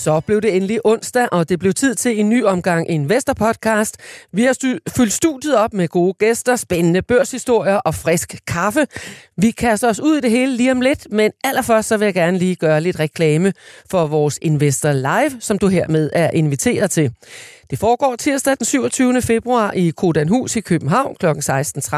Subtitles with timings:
[0.00, 3.96] Så blev det endelig onsdag, og det blev tid til en ny omgang Investor Podcast.
[4.32, 8.86] Vi har stu- fyldt studiet op med gode gæster, spændende børshistorier og frisk kaffe.
[9.36, 12.14] Vi kaster os ud i det hele lige om lidt, men allerførst så vil jeg
[12.14, 13.52] gerne lige gøre lidt reklame
[13.90, 17.12] for vores Investor Live, som du hermed er inviteret til.
[17.70, 19.22] Det foregår tirsdag den 27.
[19.22, 21.26] februar i Kodanhus i København kl.
[21.26, 21.96] 16.30,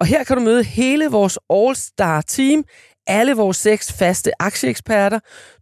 [0.00, 2.64] og her kan du møde hele vores All-Star Team,
[3.06, 5.18] alle vores seks faste aktieeksperter.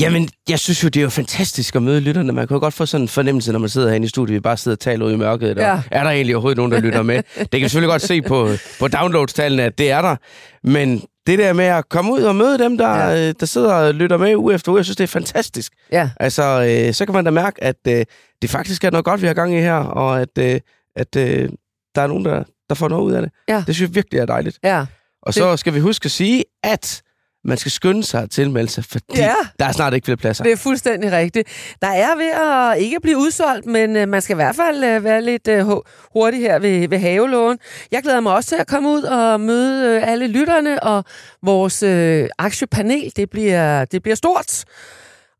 [0.00, 2.32] Jamen, jeg synes jo, det er jo fantastisk at møde lytterne.
[2.32, 4.40] Man kan jo godt få sådan en fornemmelse, når man sidder herinde i studiet, vi
[4.40, 5.56] bare sidder og taler ud i mørket.
[5.56, 5.68] Der.
[5.68, 5.82] Ja.
[5.90, 7.16] Er der egentlig overhovedet nogen, der lytter med?
[7.38, 8.48] Det kan vi selvfølgelig godt se på,
[8.80, 10.16] på downloadstallene, at det er der.
[10.62, 13.10] Men det der med at komme ud og møde dem, der, Ja.
[13.10, 13.32] ja.
[13.32, 15.72] der sidder og lytter med uge efter uge, jeg synes, det er fantastisk.
[15.92, 16.42] Ja, Altså,
[16.88, 18.04] øh, så kan man da mærke, at øh,
[18.42, 20.60] det faktisk er noget godt, vi har gang i her, og at, øh,
[20.96, 21.48] at øh,
[21.94, 23.30] der er nogen, der, der får noget ud af det.
[23.48, 23.62] Ja.
[23.66, 24.58] Det synes jeg virkelig er dejligt.
[24.64, 24.84] ja.
[25.22, 27.02] Og så skal vi huske at sige, at
[27.44, 29.34] man skal skynde sig at tilmelde sig, fordi Ja.
[29.58, 30.44] der er snart ikke flere pladser.
[30.44, 31.48] Det er fuldstændig rigtigt.
[31.82, 32.30] Der er ved
[32.74, 35.66] at ikke blive udsolgt, men øh, man skal i hvert fald øh, være lidt øh,
[35.66, 35.82] hu-
[36.12, 37.58] hurtig her ved, ved havelån.
[37.92, 41.04] Jeg glæder mig også til at komme ud og møde øh, alle lytterne, og
[41.42, 44.64] vores øh, aktiepanel, det bliver, det bliver stort.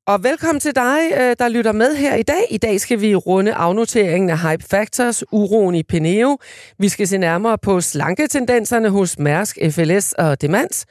[0.07, 0.99] Og velkommen til dig,
[1.39, 2.47] der lytter med her i dag.
[2.51, 6.39] I dag skal vi runde afnoteringen af Hype Factors, uroen i Peneo.
[6.79, 10.87] Vi skal se nærmere på slanketendenserne hos Mærsk, FLS og Demans.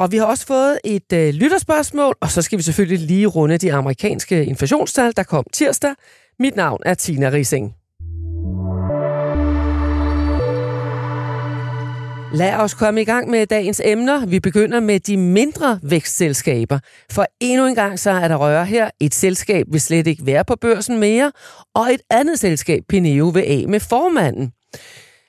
[0.00, 3.58] Og vi har også fået et øh, lytterspørgsmål, og så skal vi selvfølgelig lige runde
[3.58, 5.94] de amerikanske inflationstal, der kom tirsdag.
[6.38, 7.74] Mit navn er Tina Rising.
[12.32, 14.26] Lad os komme i gang med dagens emner.
[14.26, 16.78] Vi begynder med de mindre vækstselskaber.
[17.12, 18.90] For endnu en gang så er der røre her.
[19.00, 21.32] Et selskab vil slet ikke være på børsen mere,
[21.74, 24.52] og et andet selskab, Pineo, vil af med formanden.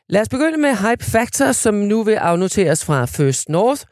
[0.10, 3.84] Lad os begynde med Hype Factor, som nu vil afnoteres fra First North.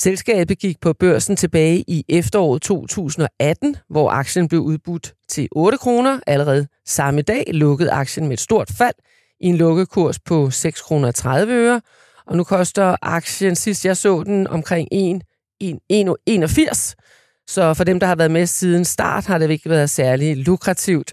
[0.00, 6.20] Selskabet gik på børsen tilbage i efteråret 2018, hvor aktien blev udbudt til 8 kroner.
[6.26, 8.94] Allerede samme dag lukkede aktien med et stort fald
[9.40, 11.80] i en lukkekurs på 6 kroner 30 øre.
[12.26, 15.22] Og nu koster aktien, sidst jeg så den, omkring 1,
[15.60, 16.96] 1, 1, 81.
[17.46, 21.12] Så for dem, der har været med siden start, har det ikke været særlig lukrativt.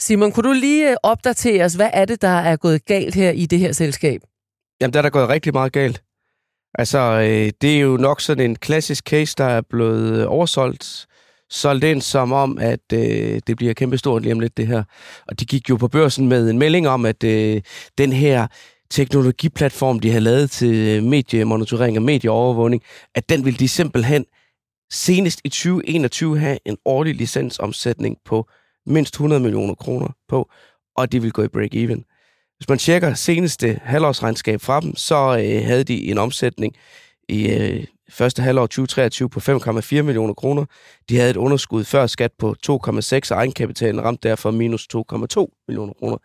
[0.00, 3.30] Simon, kunne du lige øh, opdatere os, hvad er det, der er gået galt her
[3.30, 4.20] i det her selskab?
[4.80, 6.02] Jamen, der er der gået rigtig meget galt.
[6.78, 11.06] Altså, øh, det er jo nok sådan en klassisk case, der er blevet øh, oversolgt.
[11.50, 14.84] Solgt ind som om, at øh, det bliver kæmpestort lige om lidt, det her.
[15.28, 17.62] Og de gik jo på børsen med en melding om, at øh,
[17.98, 18.46] den her
[18.90, 22.82] teknologiplatform, de har lavet til øh, mediemonitorering og medieovervågning,
[23.14, 24.24] at den vil de simpelthen
[24.92, 28.48] senest i 2021 have en årlig licensomsætning på
[28.86, 30.50] mindst 100 millioner kroner på,
[30.96, 32.15] og de vil gå i break-even.
[32.58, 36.74] Hvis man tjekker seneste halvårsregnskab fra dem, så øh, havde de en omsætning
[37.28, 40.64] i øh, første halvår 2023 på 5,4 millioner kroner.
[41.08, 42.72] De havde et underskud før skat på 2,6,
[43.30, 46.16] og egenkapitalen ramte derfor minus 2,2 millioner kroner.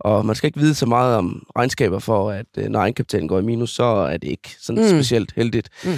[0.00, 3.38] Og man skal ikke vide så meget om regnskaber for, at øh, når egenkapitalen går
[3.38, 4.88] i minus, så er det ikke sådan Mm.
[4.88, 5.68] specielt heldigt.
[5.84, 5.92] Mm.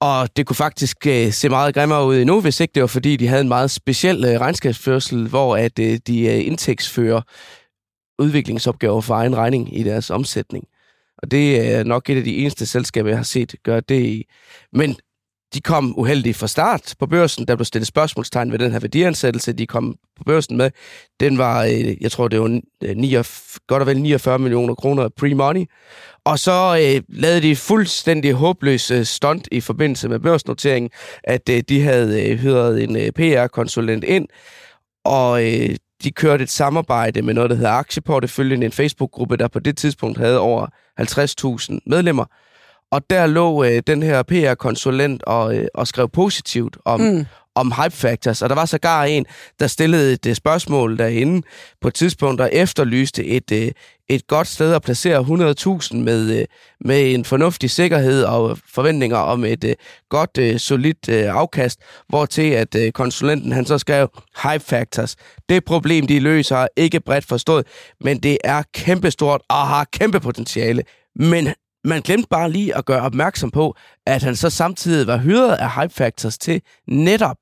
[0.00, 3.16] Og det kunne faktisk øh, se meget grimmere ud endnu, hvis ikke det var, fordi
[3.16, 7.20] de havde en meget speciel øh, regnskabsførsel, hvor at øh, de øh, indtægtsfører
[8.18, 10.64] udviklingsopgaver for egen regning i deres omsætning.
[11.18, 14.24] Og det er nok et af de eneste selskaber, jeg har set gøre det i.
[14.72, 14.96] Men
[15.54, 17.46] de kom uheldigt fra start på børsen.
[17.48, 20.70] Der blev stillet spørgsmålstegn ved den her værdiansættelse, de kom på børsen med.
[21.20, 23.14] Den var, øh, jeg tror, det var øh, 9,
[23.66, 25.64] godt og vel 49 millioner kroner pre-money.
[26.24, 30.90] Og så øh, lavede de fuldstændig håbløs øh, stunt i forbindelse med børsnoteringen,
[31.24, 34.28] at øh, de havde øh, hyret en øh, PR-konsulent ind,
[35.04, 39.58] og øh, de kørte et samarbejde med noget, der hedder Aktieporteføljen, en Facebook-gruppe, der på
[39.58, 40.66] det tidspunkt havde over
[41.00, 42.24] 50.000 medlemmer.
[42.90, 47.72] Og der lå øh, den her PR-konsulent og, øh, og skrev positivt om, mm om
[47.72, 48.42] hype factors.
[48.42, 49.26] Og der var sågar en,
[49.60, 51.46] der stillede et øh, spørgsmål derinde
[51.80, 53.70] på et tidspunkt, der efterlyste et, øh,
[54.08, 56.44] et godt sted at placere 100.000 med, øh,
[56.80, 59.74] med en fornuftig sikkerhed og forventninger om et
[60.10, 64.08] godt, solidt afkast, hvor til at konsulenten han så skrev
[64.42, 65.16] hype factors.
[65.48, 67.66] Det problem, de løser, er ikke bredt forstået,
[68.00, 70.82] men det er kæmpestort og har kæmpe potentiale.
[71.16, 71.48] Men
[71.84, 73.76] man glemte bare lige at gøre opmærksom på,
[74.06, 77.36] at han så samtidig var hyret af Hype Factors til netop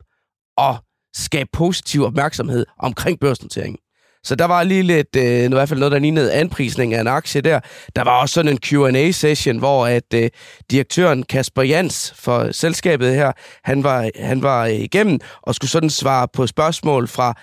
[0.58, 0.76] at
[1.14, 3.78] skabe positiv opmærksomhed omkring børsnoteringen.
[4.24, 7.06] Så der var lige lidt, øh, i hvert fald noget, der lignede anprisning af en
[7.06, 7.60] aktie der.
[7.96, 10.30] Der var også sådan en Q&A-session, hvor at øh,
[10.70, 13.32] direktøren Kasper Jans for selskabet her,
[13.64, 17.34] han var, han var igennem og skulle sådan svare på spørgsmål fra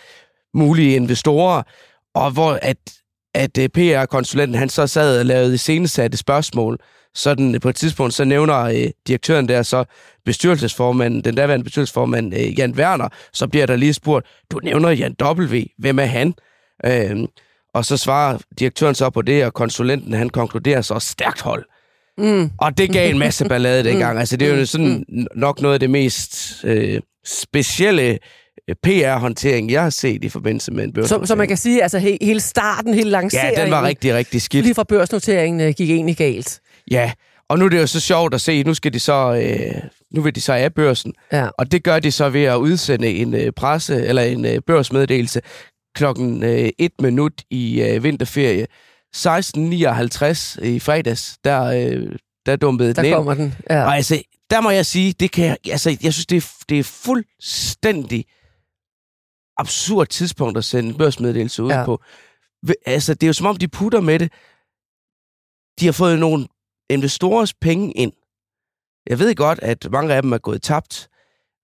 [0.53, 1.63] mulige investorer,
[2.15, 2.77] og hvor at
[3.37, 6.79] at øh, PR-konsulenten han så sad og lavede iscenesatte spørgsmål.
[7.15, 9.83] Sådan på et tidspunkt, så nævner øh, direktøren der så
[10.25, 15.15] bestyrelsesformanden, den daværende bestyrelsesformand øh, Jan Werner, så bliver der lige spurgt, du nævner Jan
[15.23, 16.33] W., hvem er han?
[16.85, 17.27] Øh,
[17.73, 21.65] og så svarer direktøren så på det, og konsulenten han konkluderer så stærkt hold.
[22.17, 22.49] Mm.
[22.57, 24.13] Og det gav en masse ballade dengang.
[24.13, 24.19] Mm.
[24.19, 25.05] Altså, det er jo sådan
[25.35, 28.19] nok noget af det mest øh, specielle
[28.83, 31.27] PR-håndtering, jeg har set i forbindelse med en børsnotering.
[31.27, 33.57] Så, så man kan sige, altså he, hele starten, hele lanceringen...
[33.57, 34.65] Ja, den var rigtig, rigtig skidt.
[34.65, 36.59] Lige fra børsnoteringen øh, gik egentlig galt.
[36.91, 37.11] Ja,
[37.49, 39.81] og nu er det jo så sjovt at se, nu skal de så, øh,
[40.13, 41.47] nu vil de så af børsen, ja.
[41.57, 45.41] og det gør de så ved at udsende en øh, presse eller en øh, børsmeddelelse
[45.95, 48.67] klokken øh, et minut i øh, vinterferie.
[49.15, 52.11] 16.59 i fredags, der, øh,
[52.45, 53.83] der dumpede der den kommer den, ja.
[53.83, 56.79] Og altså, der må jeg sige, det kan jeg, altså, jeg synes, det er, det
[56.79, 58.25] er fuldstændig
[59.57, 61.85] absurd tidspunkt at sende en børsmeddelelse ud ja.
[61.85, 62.01] på.
[62.85, 64.31] Altså, det er jo som om, de putter med det.
[65.79, 66.47] De har fået nogle
[66.89, 68.11] investorers penge ind.
[69.09, 71.09] Jeg ved godt, at mange af dem er gået tabt,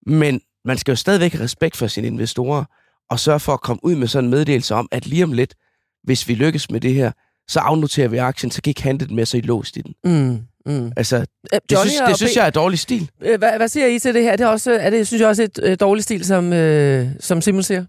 [0.05, 2.65] men man skal jo stadigvæk have respekt for sine investorer
[3.09, 5.55] og sørge for at komme ud med sådan en meddelelse om, at lige om lidt,
[6.03, 7.11] hvis vi lykkes med det her,
[7.47, 9.81] så afnoterer vi aktien, så kan I ikke handle den med, så I låst i
[9.81, 9.95] den.
[10.03, 10.41] Mm.
[10.65, 10.91] Mm.
[10.97, 13.09] Altså, det, Johnny synes, det synes jeg er dårlig stil.
[13.19, 14.35] Hvad, hvad siger I til det her?
[14.35, 17.41] Det er, også, er det, synes jeg også et øh, dårlig stil, som, øh, som
[17.41, 17.85] Simon siger?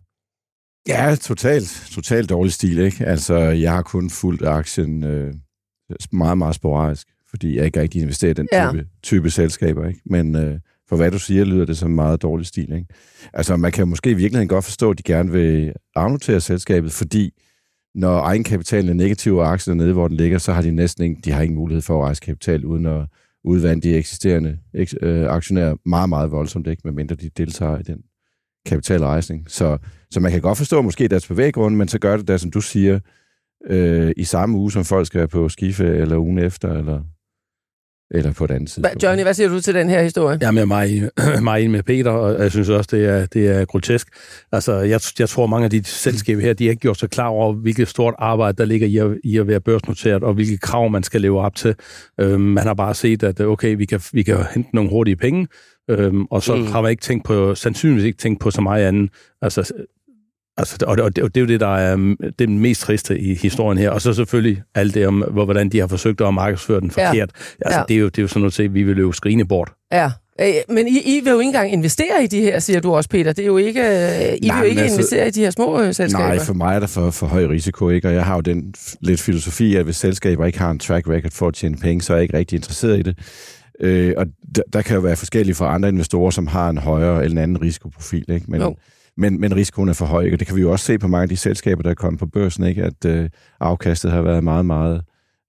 [0.89, 3.05] Ja, totalt, totalt dårlig stil, ikke?
[3.05, 5.35] Altså, jeg har kun fulgt aktien øh,
[6.13, 8.85] meget, meget sporadisk, fordi jeg ikke rigtig investerer i den type, ja.
[9.03, 10.01] type selskaber, ikke?
[10.07, 12.87] Men øh, for hvad du siger, lyder det som meget dårlig stil, ikke?
[13.33, 17.33] Altså, man kan måske i virkeligheden godt forstå, at de gerne vil afnotere selskabet, fordi
[17.95, 21.05] når egenkapitalen er negativ, og aktien er nede, hvor den ligger, så har de næsten
[21.05, 23.07] ingen, de har ingen mulighed for at rejse kapital, uden at
[23.45, 24.59] udvande de eksisterende
[25.03, 26.83] øh, aktionærer meget, meget voldsomt, ikke?
[26.85, 28.03] medmindre de deltager i den
[28.67, 29.45] kapitalrejsning.
[29.51, 29.79] Så,
[30.11, 32.61] så man kan godt forstå måske deres bevæggrunde, men så gør det da, som du
[32.61, 33.01] siger,
[33.67, 37.03] øh, i samme uge, som folk skal på skife, eller ugen efter, eller
[38.15, 38.89] eller på et andet side.
[39.03, 40.39] Johnny, hvad siger du til den her historie?
[40.43, 41.11] Jamen, jeg er meget,
[41.43, 44.09] meget enig med Peter, og jeg synes også, det er, det er grotesk.
[44.53, 47.29] Altså, jeg, jeg tror, mange af de selskaber her, de har ikke gjort sig klar
[47.29, 50.91] over, hvilket stort arbejde, der ligger i at, i at være børsnoteret, og hvilke krav,
[50.91, 51.75] man skal leve op til.
[52.21, 55.49] Øhm, man har bare set, at okay, vi kan, vi kan hente nogle hurtige penge,
[55.91, 56.67] øhm, og så mm.
[56.67, 59.11] har man ikke tænkt på, sandsynligvis ikke tænkt på så meget andet.
[59.43, 59.73] Altså,
[60.57, 63.35] Altså, og, det, og det er jo det, der er mm, det mest triste i
[63.35, 63.91] historien her.
[63.91, 67.15] Og så selvfølgelig alt det om, hvordan de har forsøgt at markedsføre den forkert.
[67.15, 67.67] Ja.
[67.67, 67.85] Altså, ja.
[67.89, 69.73] det, er jo, det er jo sådan noget, at vi vil løbe skrine bort.
[69.93, 70.11] Ja,
[70.69, 73.33] men I, I vil jo ikke engang investere i de her, siger du også, Peter.
[73.33, 75.51] Det er jo ikke, øh, I Nej, vil jo ikke altså, investere i de her
[75.51, 76.27] små øh, selskaber.
[76.27, 78.09] Nej, for mig er der for, for høj risiko, ikke?
[78.09, 81.31] og jeg har jo den lidt filosofi, at hvis selskaber ikke har en track record
[81.31, 83.19] for at tjene penge, så er jeg ikke rigtig interesseret i det.
[83.81, 87.25] Øh, og der, der kan jo være forskellige fra andre investorer, som har en højere
[87.25, 88.25] eller en anden risikoprofil.
[88.29, 88.47] Ikke?
[88.49, 88.77] Men, jo
[89.17, 91.23] men, men risikoen er for høj, og det kan vi jo også se på mange
[91.23, 92.83] af de selskaber, der er kommet på børsen, ikke?
[92.83, 93.31] at øh,
[93.61, 95.03] afkastet har været meget, meget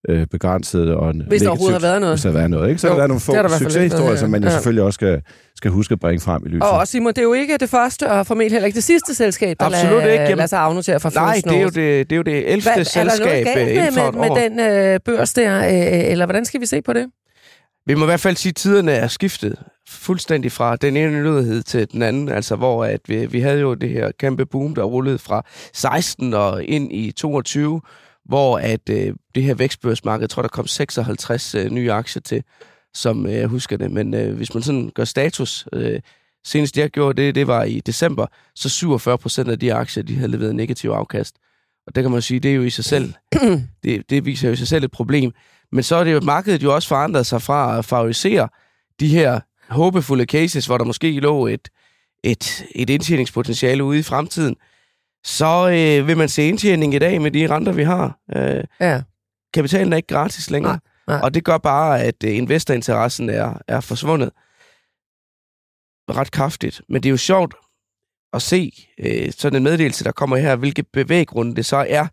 [0.10, 0.94] øh, begrænset.
[0.94, 2.16] Og hvis der overhovedet har været noget.
[2.16, 2.70] Hvis der har været noget.
[2.70, 2.82] Ikke?
[2.82, 4.54] Så jo, har der været nogle få succeshistorier, som man jo ja.
[4.54, 5.22] selvfølgelig også skal,
[5.56, 6.64] skal huske at bringe frem i lyset.
[6.64, 9.56] Og Simon, det er jo ikke det første, og formentlig heller ikke det sidste selskab,
[9.60, 10.24] der Absolut lader, ikke.
[10.24, 12.64] Jamen, lader sig afnotere fra Nej, det er, jo det, det er jo det 11.
[12.64, 14.60] Hva, selskab er der noget galt med, med, med den
[14.94, 17.06] øh, børs der, øh, eller hvordan skal vi se på det?
[17.88, 21.64] Vi må i hvert fald sige, at tiderne er skiftet fuldstændig fra den ene nyhed
[21.64, 24.84] til den anden, altså hvor at vi, vi havde jo det her kæmpe boom, der
[24.84, 27.82] rullede fra 16 og ind i 22,
[28.26, 32.44] hvor at øh, det her vækstbørsmarked, jeg tror, der kom 56 øh, nye aktier til,
[32.94, 33.92] som øh, jeg husker det.
[33.92, 36.00] Men øh, hvis man sådan gør status, øh,
[36.46, 40.16] senest jeg gjorde det, det var i december, så 47 procent af de aktier, de
[40.16, 41.36] havde leveret negativ afkast.
[41.88, 43.14] Og det kan man sige, det er jo i sig selv,
[43.84, 45.32] det, det viser jo i sig selv et problem.
[45.76, 48.50] Men så er det jo, markedet jo også forandret sig fra at favorisere
[49.00, 49.40] de her
[49.70, 51.70] håbefulde cases, hvor der måske lå et,
[52.24, 54.56] et, et indtjeningspotentiale ude i fremtiden,
[55.24, 58.20] så øh, vil man se indtjening i dag med de renter, vi har.
[58.36, 59.02] Øh, Ja.
[59.54, 60.74] kapitalen er ikke gratis længere.
[60.74, 61.20] Nej, nej.
[61.24, 64.32] Og det gør bare, at øh, investorinteressen er, er forsvundet
[66.10, 66.82] ret kraftigt.
[66.90, 67.56] Men det er jo sjovt
[68.34, 72.08] at se øh, sådan en meddelelse, der kommer her, hvilke bevæggrunde det så er,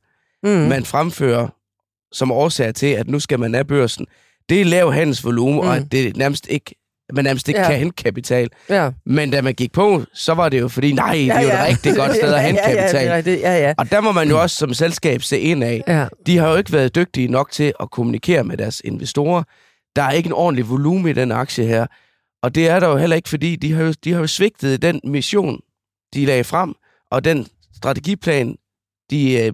[0.44, 0.48] Mm.
[0.50, 1.48] man fremfører
[2.12, 4.06] som årsag til, at nu skal man af børsen.
[4.48, 5.68] Det er lav handelsvolumen, mm.
[5.68, 6.74] og at det nærmest ikke,
[7.12, 7.64] man nærmest ikke Ja.
[7.64, 7.70] ja.
[7.70, 8.48] kan hente kapital.
[8.68, 8.90] Ja.
[9.06, 11.68] Men da man gik på, så var det jo fordi, nej, det er jo et
[11.68, 13.06] rigtig godt sted at hente ja, ja, kapital.
[13.06, 13.74] Ja, ja, det, ja, ja.
[13.78, 15.82] Og der må man jo også som selskab se ind af.
[15.88, 16.06] ja.
[16.26, 19.42] De har jo ikke været dygtige nok til at kommunikere med deres investorer.
[19.96, 21.86] Der er ikke en ordentlig volumen i den aktie her.
[22.42, 24.82] Og det er der jo heller ikke, fordi de har jo, de har jo svigtet
[24.82, 25.60] den mission,
[26.14, 26.74] de lagde frem,
[27.10, 28.56] og den strategiplan,
[29.10, 29.52] de øh,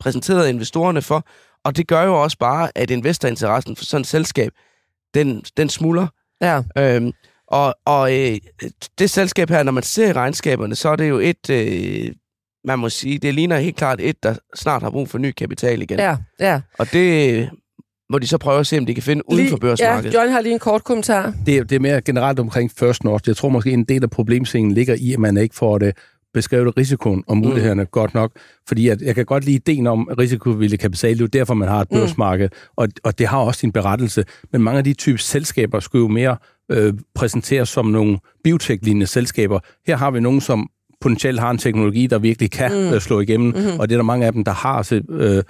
[0.00, 1.26] præsenterede investorerne for.
[1.66, 4.52] Og det gør jo også bare, at investorinteressen for sådan et selskab,
[5.14, 6.06] den, den smuldrer.
[6.42, 6.62] ja.
[6.78, 7.12] Øhm,
[7.48, 8.36] og og øh,
[8.98, 12.12] det selskab her, når man ser regnskaberne, så er det jo et, øh,
[12.64, 15.82] man må sige, det ligner helt klart et, der snart har brug for ny kapital
[15.82, 15.98] igen.
[15.98, 16.60] ja, ja.
[16.78, 17.48] Og det øh,
[18.10, 20.14] må de så prøve at se, om de kan finde uden for børsmarkedet.
[20.14, 21.34] Ja, John har lige en kort kommentar.
[21.46, 23.28] Det, er- det er mere generelt omkring First North.
[23.28, 25.96] Jeg tror måske, en del af problemstillingen ligger i, at man ikke får det
[26.36, 27.88] beskrevet risikoen og mulighederne mm.
[27.92, 28.30] godt nok.
[28.68, 31.10] Fordi at jeg kan godt lide ideen om risikovillig kapital.
[31.12, 31.96] Det er jo derfor, man har et Mm.
[31.98, 34.24] børsmarked, og, og det har også sin berettelse.
[34.52, 36.36] Men mange af de typer selskaber skulle jo mere
[36.72, 39.60] øh, præsenteres som nogle biotech-lignende selskaber.
[39.86, 40.68] Her har vi nogen, som
[41.00, 42.78] potentielt har en teknologi, der virkelig kan Mm.
[42.88, 42.94] mm.
[42.94, 43.58] øh, slå igennem, Mhm.
[43.58, 43.80] mm-hmm.
[43.80, 44.82] og det er der mange af dem, der har.
[44.82, 45.42] Så, øh,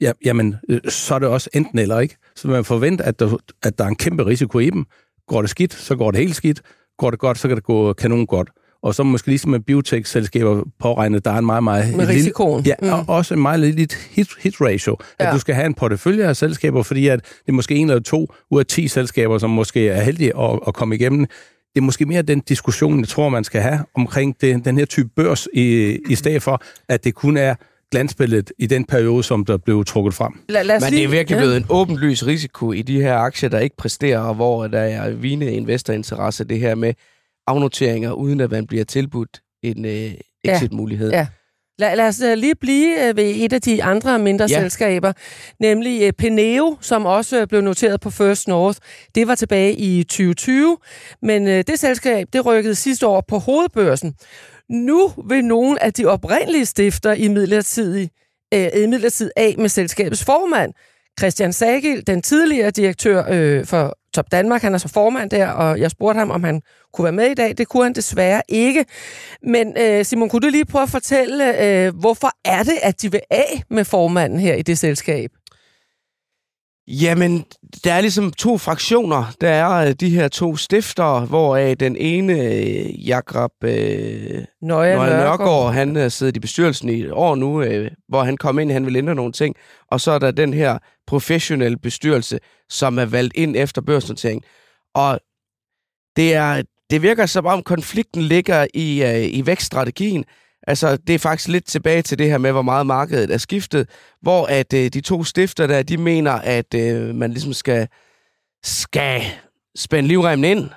[0.00, 2.16] ja, jamen, øh, så er det også enten eller ikke.
[2.36, 4.84] Så man forventer, at der, at der er en kæmpe risiko i dem.
[5.28, 6.60] Går det skidt, så går det helt skidt.
[6.98, 8.50] Går det godt, så kan det gå kanon godt.
[8.82, 11.84] Og så måske ligesom med biotech-selskaber påregnet, der er en meget, meget...
[11.96, 12.64] Med lille- risikoen.
[12.66, 12.88] Ja, Mm.
[12.92, 14.96] og også en meget lille hit, hit ratio.
[15.18, 15.32] At Ja.
[15.32, 18.26] du skal have en portefølje af selskaber, fordi at det er måske en eller to
[18.50, 21.20] ud af 10 selskaber, som måske er heldige at, at komme igennem.
[21.74, 24.84] Det er måske mere den diskussion, jeg tror, man skal have omkring det, den her
[24.84, 27.54] type børs, i, i stedet for, at det kun er
[27.90, 30.32] glansbilledet i den periode, som der blev trukket frem.
[30.48, 33.48] La, lad os Men det er virkelig blevet en åbenlys risiko i de her aktier,
[33.50, 36.94] der ikke præsterer, og hvor der er vigende investorinteresse, det her med
[37.50, 40.12] afnoteringer, uden at man bliver tilbudt en øh,
[40.44, 41.10] exit-mulighed.
[41.10, 41.26] Ja.
[41.78, 44.54] Lad, lad os øh, lige blive øh, ved et af de andre mindre ja.
[44.54, 44.60] Ja.
[44.60, 45.12] selskaber,
[45.60, 48.78] nemlig øh, Peneo, som også blev noteret på First North.
[49.14, 50.76] Det var tilbage i 2020,
[51.22, 54.14] men det selskab det rykkede sidste år på hovedbørsen.
[54.70, 58.08] Nu vil nogle af de oprindelige stifter i midlertid,
[58.54, 60.72] øh, i midlertid af med selskabets formand,
[61.20, 64.62] Christian Sagil, den tidligere direktør øh, for Top Danmark.
[64.62, 66.62] Han er så formand der, og jeg spurgte ham, om han
[66.92, 67.58] kunne være med i dag.
[67.58, 68.84] Det kunne han desværre ikke.
[69.42, 73.10] Men øh, Simon, kunne du lige prøve at fortælle, øh, hvorfor er det, at de
[73.10, 75.30] vil af med formanden her i det selskab?
[76.88, 77.44] Jamen,
[77.84, 79.32] der er ligesom to fraktioner.
[79.40, 85.10] Der er øh, de her to stifter, hvor den ene, øh, Jakob øh, Nøje Nøje
[85.10, 85.38] Nørgaard.
[85.38, 88.70] Nørgaard, han har siddet i bestyrelsen i et år nu, øh, hvor han kom ind,
[88.72, 89.56] han vil ændre nogle ting.
[89.90, 92.38] Og så er der den her professionelle bestyrelse,
[92.70, 94.42] som er valgt ind efter børsnotering.
[94.94, 95.20] Og
[96.16, 100.24] det, er, det virker som om konflikten ligger i, øh, i vækststrategien.
[100.66, 103.88] Altså, det er faktisk lidt tilbage til det her med, hvor meget markedet er skiftet,
[104.22, 107.88] hvor at øh, de to stifter der, de mener, at øh, man ligesom skal,
[108.62, 109.22] skal
[109.76, 110.70] spænde livremmen ind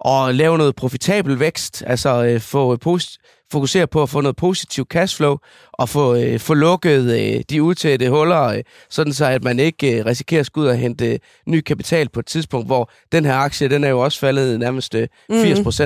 [0.00, 3.18] og lave noget profitabel vækst, altså øh, få post,
[3.52, 5.36] fokusere på at få noget positiv cashflow
[5.72, 9.98] og få, øh, få lukket øh, de udtætte huller, øh, sådan så at man ikke
[9.98, 13.24] øh, risikerer at skulle ud og hente øh, ny kapital på et tidspunkt, hvor den
[13.24, 15.36] her aktie, den er jo også faldet nærmest øh, 80%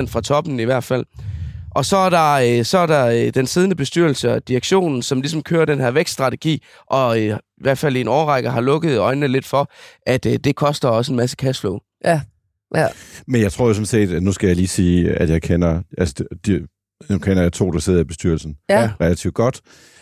[0.07, 1.05] fra toppen i hvert fald.
[1.77, 5.21] Og så er der, øh, så er der øh, den siddende bestyrelse og direktionen, som
[5.21, 8.97] ligesom kører den her vækststrategi, og øh, i hvert fald i en årrække har lukket
[8.97, 9.71] øjnene lidt for,
[10.05, 11.79] at øh, det koster også en masse cashflow.
[12.05, 12.21] Ja.
[12.75, 12.87] ja.
[13.27, 15.81] Men jeg tror jo sådan set, at nu skal jeg lige sige, at jeg kender,
[15.97, 16.23] altså,
[17.09, 18.89] nu kender jeg to, der sidder i bestyrelsen Ja.
[19.01, 19.61] relativt godt.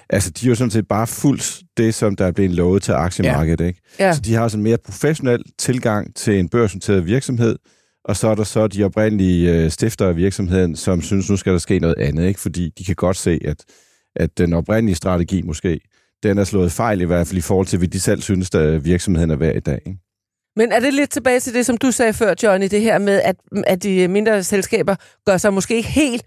[0.09, 2.91] Altså, de har jo sådan set bare fuldt det, som der er blevet lovet til
[2.91, 3.67] aktiemarkedet, ja.
[3.67, 3.81] ikke?
[3.99, 4.13] Ja.
[4.13, 7.55] Så de har sådan en mere professionel tilgang til en børsnoteret virksomhed,
[8.05, 11.51] og så er der så de oprindelige øh, stifter af virksomheden, som synes, nu skal
[11.53, 12.39] der ske noget andet, ikke?
[12.39, 13.63] Fordi de kan godt se, at,
[14.15, 15.79] at den oprindelige strategi måske,
[16.23, 18.85] den er slået fejl i hvert fald i forhold til, hvad de selv synes, at
[18.85, 19.99] virksomheden er værd i dag, ikke?
[20.55, 23.21] Men er det lidt tilbage til det, som du sagde før, Johnny, det her med,
[23.21, 23.35] at,
[23.67, 26.23] at de mindre selskaber gør sig måske ikke helt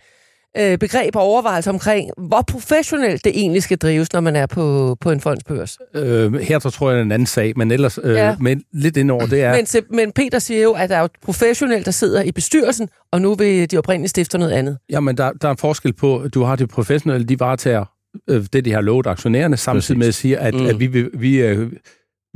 [0.58, 4.96] øh, begreb og overvejelse omkring, hvor professionelt det egentlig skal drives, når man er på,
[5.00, 5.78] på en fondsbørs.
[5.94, 8.36] Øh, her så tror jeg, det er en anden sag, men ellers øh, Ja.
[8.40, 9.56] men lidt indover, det er...
[9.56, 12.88] Men, se- men Peter siger jo, at der er jo professionelt, der sidder i bestyrelsen,
[13.12, 14.78] og nu vil de oprindelige stifter noget andet.
[14.90, 17.84] Jamen, der, der er en forskel på, at du har de professionelle, de varetager
[18.30, 19.98] øh, det, de har lovet aktionærerne, samtidig Præcis.
[19.98, 20.66] med at sige, at, mm.
[20.66, 21.72] at vi, vi, vi, øh,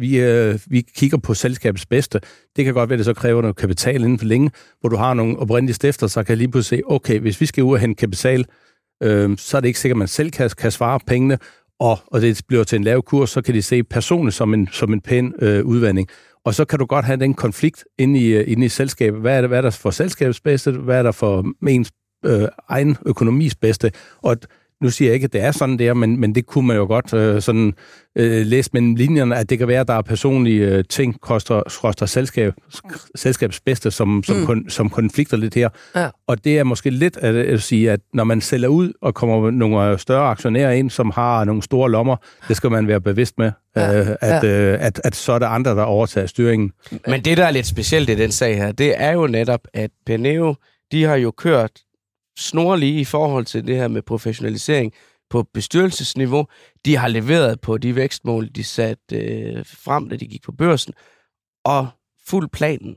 [0.02, 2.21] vi, øh, vi kigger på selskabets bedste.
[2.56, 4.97] Det kan godt være, at det så kræver noget kapital inden for længe, hvor du
[4.97, 7.78] har nogle oprindelige stifter, så kan lige pludselig se, okay, hvis vi skal ud og
[7.78, 8.47] hente kapital
[9.02, 11.38] øh, så er det ikke sikkert, at man selv kan, kan svare pengene,
[11.80, 14.68] og, og det bliver til en lav kurs, så kan de se personligt som en,
[14.73, 16.09] som en pæn øh, udvandring.
[16.44, 19.21] Og så kan du godt have den konflikt inde i, øh, inde i selskabet.
[19.21, 20.73] Hvad er, det, hvad er der for selskabets bedste?
[20.73, 21.90] Hvad er der for ens
[22.25, 23.92] øh, egen økonomis bedste?
[24.23, 24.37] Og
[24.83, 26.87] nu siger jeg ikke, at det er sådan der, men, men det kunne man jo
[26.87, 27.73] godt øh, sådan
[28.17, 31.62] øh, læse mellem linjerne, at det kan være, at der er personlige øh, ting, koster,
[31.83, 32.53] koster selskab,
[33.15, 34.47] selskabs bedste, som, som, mm.
[34.47, 35.69] kon, som konflikter lidt her.
[35.97, 36.09] Ja.
[36.27, 39.51] Og det er måske lidt at, at sige, at når man sælger ud og kommer
[39.51, 42.17] nogle større aktionærer ind, som har nogle store lommer,
[42.49, 44.01] det skal man være bevidst med, ja.
[44.01, 44.73] øh, at, ja.
[44.73, 46.73] øh, at, at så er der andre, der overtager styringen.
[47.07, 49.91] Men det, der er lidt specielt i den sag her, det er jo netop, at
[50.07, 50.55] Peneo,
[50.93, 51.71] de har jo kørt
[52.39, 54.93] snorlige i forhold til det her med professionalisering
[55.31, 56.47] på bestyrelsesniveau.
[56.85, 60.95] De har leveret på de vækstmål, de satte øh, frem, da de gik på børsen,
[61.65, 61.89] og
[62.27, 62.97] fuld planen.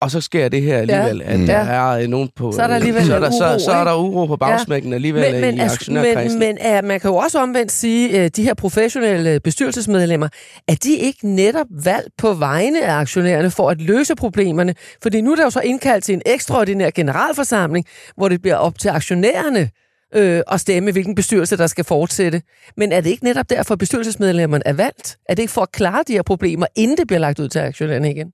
[0.00, 1.32] Og så sker det her alligevel, ja.
[1.32, 1.46] at mm.
[1.46, 2.52] der er nogen på...
[2.52, 4.90] Så er der alligevel så er der, uro, så, så er der uro på bagsmækken
[4.90, 4.94] ja.
[4.94, 6.38] alligevel men, men, i aktionærkredsen.
[6.38, 10.28] Men, men man kan jo også omvendt sige, at uh, de her professionelle bestyrelsesmedlemmer,
[10.68, 14.74] er de ikke netop valgt på vegne af aktionærerne for at løse problemerne?
[15.02, 17.86] Fordi nu er der jo så indkaldt til en ekstraordinær generalforsamling,
[18.16, 19.70] hvor det bliver op til aktionærerne
[20.14, 22.42] øh, at stemme, hvilken bestyrelse, der skal fortsætte.
[22.76, 25.16] Men er det ikke netop derfor, bestyrelsesmedlemmerne er valgt?
[25.28, 27.58] Er det ikke for at klare de her problemer, inden det bliver lagt ud til
[27.58, 28.32] aktionærerne igen?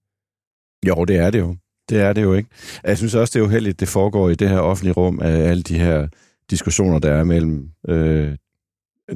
[0.88, 1.56] Jo, det er det jo.
[1.88, 2.48] Det er det jo ikke.
[2.84, 5.62] Jeg synes også, det er uheldigt, det foregår i det her offentlige rum, af alle
[5.62, 6.08] de her
[6.50, 8.36] diskussioner, der er mellem øh,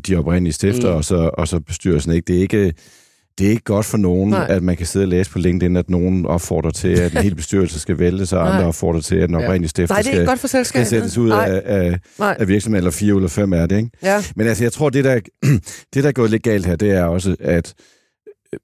[0.06, 0.96] de oprindelige stifter mm.
[0.96, 2.12] og, så, og så bestyrelsen.
[2.12, 2.26] Ikke?
[2.26, 2.75] Det, er ikke,
[3.38, 4.46] det er ikke godt for nogen, Nej.
[4.49, 7.35] at man kan sidde og læse på LinkedIn, at nogen opfordrer til, at en hel
[7.42, 10.26] bestyrelse skal væltes, og andre opfordrer til, at den oprindelige stifter Nej, det er skal,
[10.26, 13.76] godt for skal sættes ud af, af, af virksomheden, eller fire eller fem er det.
[13.76, 13.90] Ikke?
[14.02, 14.25] Ja.
[14.37, 15.20] Men altså, jeg tror, det der,
[15.94, 17.75] det, der er gået lidt galt her, det er også, at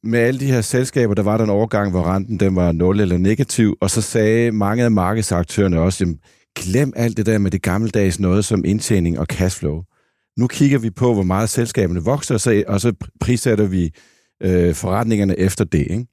[0.02, 3.00] med alle de her selskaber, der var der en overgang, hvor renten den var 0
[3.00, 6.18] eller negativ, og så sagde mange af markedsaktørerne også, jamen,
[6.56, 9.82] glem alt det der med det gammeldags noget som indtjening og cashflow.
[10.38, 13.90] Nu kigger vi på, hvor meget selskaberne vokser, og så, og så prissætter vi
[14.42, 15.86] øh, forretningerne efter det.
[15.90, 16.06] Ikke?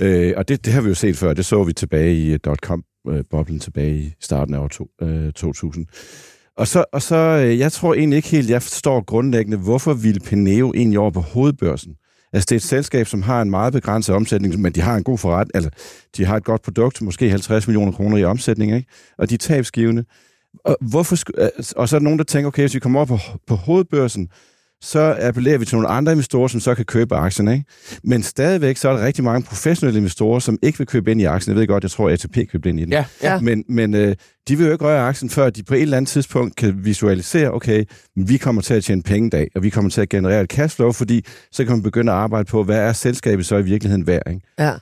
[0.00, 1.32] Øh, og det, det har vi jo set før.
[1.32, 4.88] Det så vi tilbage i øh, uh, dot-com-boblen øh, tilbage i starten af år to,
[5.02, 5.86] øh, 2000.
[6.56, 10.20] Og så, og så øh, jeg tror egentlig ikke helt, jeg forstår grundlæggende, hvorfor ville
[10.20, 11.94] Peneo egentlig over på hovedbørsen?
[12.32, 15.04] Altså, det er et selskab, som har en meget begrænset omsætning, men de har en
[15.04, 15.70] god forret, altså,
[16.16, 18.88] de har et godt produkt, måske 50 millioner kroner i omsætning, ikke?
[19.18, 20.04] Og de er tabsgivende.
[20.64, 21.16] Og, hvorfor,
[21.76, 24.28] og så er der nogen, der tænker, okay, hvis vi kommer op på, på hovedbørsen,
[24.80, 27.52] så appellerer vi til nogle andre investorer, som så kan købe aktierne.
[27.52, 27.64] Ikke?
[28.04, 31.24] Men stadigvæk så er der rigtig mange professionelle investorer, som ikke vil købe ind i
[31.24, 31.54] aktien.
[31.54, 32.92] Jeg ved godt, jeg tror, at ATP købte ind i den.
[32.92, 33.40] Ja, ja.
[33.40, 34.16] Men, men øh,
[34.48, 37.52] de vil jo ikke røre aktien, før de på et eller andet tidspunkt kan visualisere,
[37.52, 37.84] okay,
[38.16, 40.92] vi kommer til at tjene penge dag, og vi kommer til at generere et cashflow,
[40.92, 44.22] fordi så kan man begynde at arbejde på, hvad er selskabet så i virkeligheden værd.
[44.30, 44.40] Ikke?
[44.58, 44.72] Ja.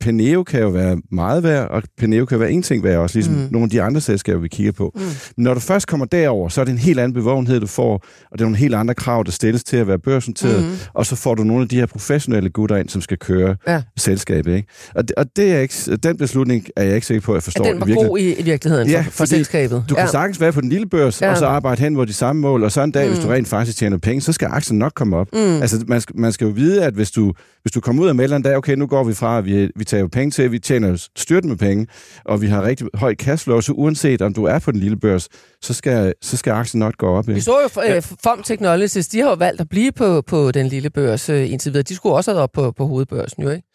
[0.00, 3.34] Peneo kan jo være meget værd, og Peneo kan være en ting værd også, ligesom
[3.34, 3.48] mm.
[3.50, 4.92] nogle af de andre selskaber, vi kigger på.
[4.94, 5.00] Mm.
[5.36, 7.92] Men når du først kommer derover, så er det en helt anden bevågenhed, du får,
[8.30, 10.70] og det er nogle helt andre krav, der stilles til at være børsnoteret, mm.
[10.94, 13.82] og så får du nogle af de her professionelle gutter ind, som skal køre ja.
[13.96, 14.54] selskabet.
[14.54, 14.68] Ikke?
[14.94, 17.42] Og, det, og det er ikke, den beslutning er jeg ikke sikker på, at jeg
[17.42, 17.64] forstår.
[17.64, 19.84] At den var god i, i virkeligheden ja, for, selskabet.
[19.88, 20.10] Du kan ja.
[20.10, 21.30] sagtens være på den lille børs, ja.
[21.30, 23.12] og så arbejde hen mod de samme mål, og så en dag, mm.
[23.12, 25.28] hvis du rent faktisk tjener penge, så skal aktien nok komme op.
[25.32, 25.38] Mm.
[25.38, 28.16] Altså, man skal, man skal jo vide, at hvis du, hvis du kommer ud og
[28.16, 30.58] melder en dag, okay, nu går vi fra, at vi, vi tager penge til, vi
[30.58, 31.86] tjener styrt med penge,
[32.24, 35.28] og vi har rigtig høj cashflow, så uanset om du er på den lille børs,
[35.62, 37.28] så skal, så skal aktien nok gå op.
[37.28, 37.34] Ikke?
[37.34, 37.96] Vi så jo ja.
[37.96, 41.52] Øh, FOM Technologies, de har jo valgt at blive på, på den lille børs øh,
[41.52, 41.82] indtil videre.
[41.82, 43.66] De skulle også have op på, på hovedbørsen, jo ikke?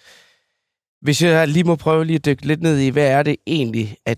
[1.01, 3.97] Hvis jeg lige må prøve lige at dykke lidt ned i, hvad er det egentlig,
[4.05, 4.17] at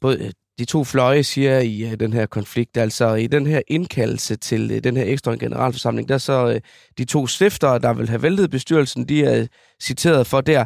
[0.00, 4.36] både de to fløje siger i øh, den her konflikt, altså i den her indkaldelse
[4.36, 6.60] til øh, den her ekstra generalforsamling, der så øh,
[6.98, 9.46] de to stiftere, der vil have væltet bestyrelsen, de er
[9.82, 10.64] citeret for der,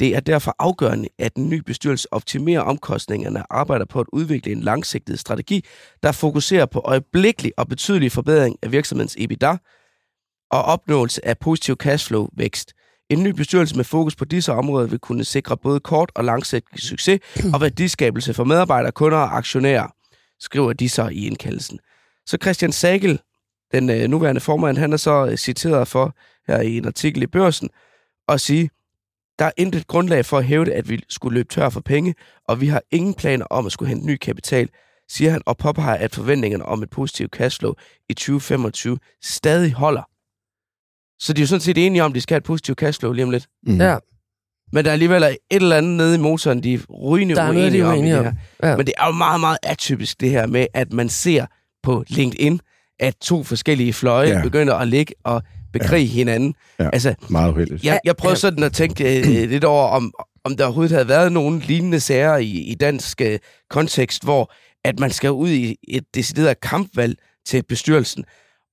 [0.00, 4.52] det er derfor afgørende, at en ny bestyrelse optimerer omkostningerne og arbejder på at udvikle
[4.52, 5.64] en langsigtet strategi,
[6.02, 9.56] der fokuserer på øjeblikkelig og betydelig forbedring af virksomhedens EBITDA
[10.50, 12.72] og opnåelse af positiv cashflow-vækst.
[13.10, 16.80] En ny bestyrelse med fokus på disse områder vil kunne sikre både kort- og langsigtet
[16.80, 17.20] succes
[17.54, 19.88] og værdiskabelse for medarbejdere, kunder og aktionærer,
[20.40, 21.78] skriver de så i indkaldelsen.
[22.26, 23.20] Så Christian Sagel,
[23.72, 26.16] den øh, nuværende formand, han er så øh, citeret for
[26.46, 27.70] her i en artikel i børsen,
[28.28, 28.70] og sige,
[29.38, 32.14] der er intet grundlag for at hævde, at vi skulle løbe tør for penge,
[32.48, 34.68] og vi har ingen planer om at skulle hente ny kapital,
[35.08, 37.72] siger han og påpeger, at forventningerne om et positivt cashflow
[38.08, 40.02] i 2025 stadig holder.
[41.18, 43.12] Så de er jo sådan set enige om, at de skal have et positivt cashflow
[43.12, 43.46] lige om lidt.
[43.66, 43.80] Mm.
[43.80, 43.96] Ja.
[44.72, 47.48] Men der er alligevel et eller andet nede i motoren, de er rygende der er
[47.48, 48.32] uenige, de om, i det her.
[48.62, 48.76] Ja.
[48.76, 51.46] Men det er jo meget, meget atypisk det her med, at man ser
[51.82, 52.60] på LinkedIn,
[53.00, 54.42] at to forskellige fløje ja.
[54.42, 56.12] begynder at ligge og bekrige ja.
[56.12, 56.54] hinanden.
[56.78, 56.90] Ja.
[56.92, 57.84] Altså, meget uheldigt.
[57.84, 60.12] Jeg, jeg prøver sådan at tænke uh, lidt over, om,
[60.44, 63.32] om der overhovedet havde været nogen lignende sager i, i dansk uh,
[63.70, 64.52] kontekst, hvor
[64.84, 68.24] at man skal ud i et decideret kampvalg til bestyrelsen.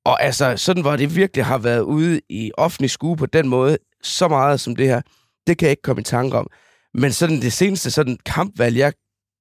[0.05, 3.77] Og altså, sådan hvor det virkelig har været ude i offentlig skue på den måde,
[4.03, 5.01] så meget som det her,
[5.47, 6.47] det kan jeg ikke komme i tanke om.
[6.93, 8.93] Men sådan det seneste sådan kampvalg, jeg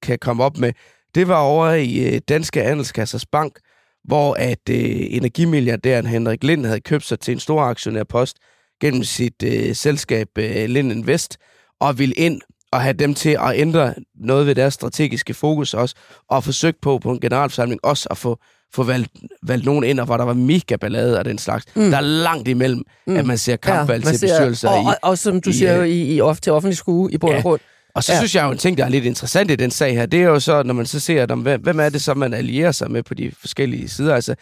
[0.03, 0.73] kan komme op med,
[1.15, 3.59] det var over i øh, Danske Andelskassers Bank,
[4.03, 8.37] hvor at øh, energimilliardæren Henrik Lind havde købt sig til en stor aktionærpost
[8.81, 11.37] gennem sit øh, selskab øh, Lind Invest,
[11.79, 15.95] og ville ind og have dem til at ændre noget ved deres strategiske fokus også,
[16.29, 18.39] og forsøgt på på en generalforsamling også at få,
[18.73, 19.11] få valgt,
[19.43, 21.65] valgt nogen ind, og hvor der var mega ballade af den slags.
[21.75, 21.89] Mm.
[21.89, 23.17] Der er langt imellem, mm.
[23.17, 24.85] at man ser kampvalg ja, til bestyrelser og, i.
[24.85, 27.31] Og, og som du i, siger jo, i, i, i til offentlig skue i bund
[27.31, 27.37] ja.
[27.37, 27.59] og grund.
[27.95, 28.17] Og så ja.
[28.17, 30.27] synes jeg jo, en ting, der er lidt interessant i den sag her, det er
[30.27, 32.91] jo så, når man så ser, om, hvem, hvem er det så, man allierer sig
[32.91, 34.15] med på de forskellige sider.
[34.15, 34.35] Altså,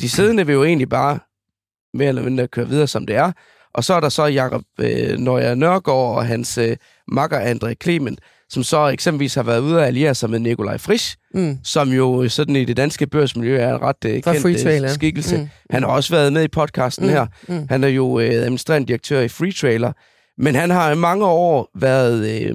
[0.00, 1.18] de siddende vil jo egentlig bare
[1.94, 3.32] mere eller mindre køre videre, som det er.
[3.74, 6.76] Og så er der så Jakob øh, Nøjer Nørgaard og hans øh,
[7.08, 11.16] makker André Clement, som så eksempelvis har været ude og alliere sig med Nikolaj Frisch,
[11.34, 11.58] mm.
[11.64, 15.36] som jo sådan i det danske børsmiljø er en ret øh, kendt øh, skikkelse.
[15.36, 15.48] Mm.
[15.70, 17.12] Han har også været med i podcasten mm.
[17.12, 17.26] her.
[17.48, 17.66] Mm.
[17.70, 19.92] Han er jo øh, administrerende direktør i Free Trailer,
[20.38, 22.54] men han har i mange år været, øh,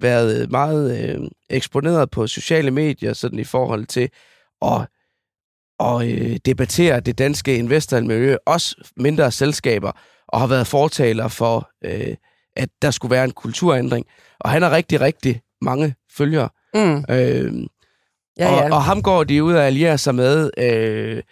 [0.00, 1.20] været meget øh,
[1.50, 4.08] eksponeret på sociale medier sådan i forhold til
[4.62, 4.86] at
[5.78, 9.92] og øh, debattere det danske investormiljø, også mindre selskaber,
[10.28, 12.16] og har været fortaler for, øh,
[12.56, 14.06] at der skulle være en kulturændring.
[14.44, 16.48] Og han har rigtig, rigtig mange følgere.
[16.74, 17.04] Mm.
[17.10, 17.52] Øh,
[18.38, 18.64] ja, ja.
[18.64, 20.50] Og, og ham går de ud og allierer sig med.
[20.58, 21.22] Øh,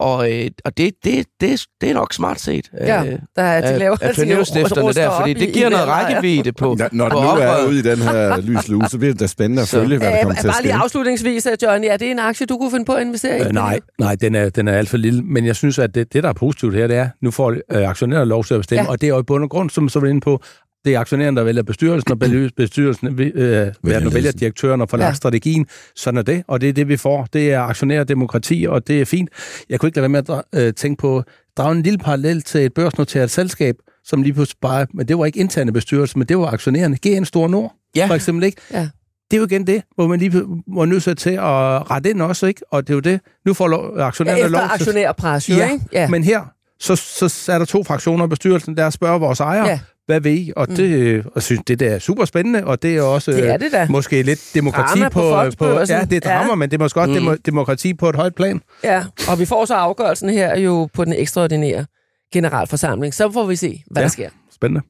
[0.00, 2.70] og, øh, og det, det, det, det er nok smart set.
[2.80, 4.08] Ja, øh, der er, de laver af,
[4.88, 7.82] af der, fordi det giver noget rækkevidde på Når, når på nu er ude i
[7.82, 10.54] den her lys så bliver det da spændende at følge, hvad der kommer til at
[10.54, 10.62] ske.
[10.62, 13.42] Bare lige afslutningsvis, Johnny, er det en aktie, du kunne finde på at investere i?
[13.42, 15.22] Øh, nej, nej den, er, den er alt for lille.
[15.22, 17.88] Men jeg synes, at det, det der er positivt her, det er, nu får øh,
[17.88, 18.90] aktionærer lov til at bestemme, ja.
[18.90, 20.42] og det er jo i bund og grund, som så var inde på,
[20.84, 22.18] det er aktionæren, der vælger bestyrelsen, og
[22.56, 25.12] bestyrelsen øh, vælger, vælger direktøren og får ja.
[25.12, 25.66] strategien.
[25.96, 27.28] Sådan er det, og det er det, vi får.
[27.32, 29.30] Det er aktionærdemokrati, og det er fint.
[29.68, 31.22] Jeg kunne ikke lade være med at øh, tænke på,
[31.56, 35.26] drage en lille parallel til et børsnoteret selskab, som lige pludselig bare, men det var
[35.26, 36.96] ikke interne bestyrelse, men det var aktionærerne.
[37.06, 38.06] GN Stor Nord, ja.
[38.06, 38.62] for eksempel, ikke?
[38.72, 38.88] Ja.
[39.30, 42.46] Det er jo igen det, hvor man lige må nødt til at rette ind også,
[42.46, 42.60] ikke?
[42.70, 43.20] Og det er jo det.
[43.46, 44.70] Nu får aktionærerne ja, lov til...
[44.72, 45.84] aktionærpres, jo, ja, ikke?
[45.92, 46.40] Ja, men her,
[46.80, 50.32] så, så er der to fraktioner i bestyrelsen, der spørger vores ejere, ja hvad ved
[50.32, 50.52] I?
[50.56, 50.76] Og mm.
[50.76, 53.72] det, og synes, det der er super spændende, og det er også det er det
[53.72, 53.86] da.
[53.90, 56.54] måske lidt demokrati drama på, på, på ja, det er drama, ja.
[56.54, 57.38] men det er måske også mm.
[57.46, 58.60] demokrati på et højt plan.
[58.84, 61.86] Ja, og vi får så afgørelsen her jo på den ekstraordinære
[62.32, 63.14] generalforsamling.
[63.14, 64.28] Så får vi se, hvad ja, der sker.
[64.52, 64.80] Spændende.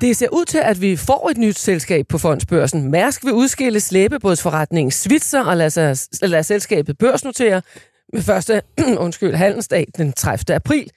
[0.00, 2.90] Det ser ud til, at vi får et nyt selskab på fondsbørsen.
[2.90, 7.62] Mærsk vil udskille slæbebådsforretningen Svitser og lade, sig, lade selskabet børsnotere
[8.12, 8.62] med første
[9.04, 10.54] undskyld, handelsdag den 30.
[10.54, 10.90] april,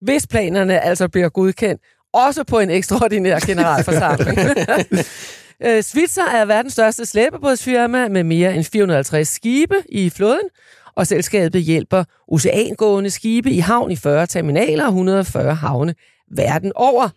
[0.00, 1.82] hvis planerne altså bliver godkendt,
[2.12, 4.38] også på en ekstraordinær generalforsamling.
[5.64, 10.48] Øh, Svitser er verdens største slæbebådsfirma med mere end 450 skibe i flåden,
[10.96, 15.94] og selskabet hjælper oceangående skibe i havn i 40 terminaler og 140 havne
[16.36, 17.08] verden over.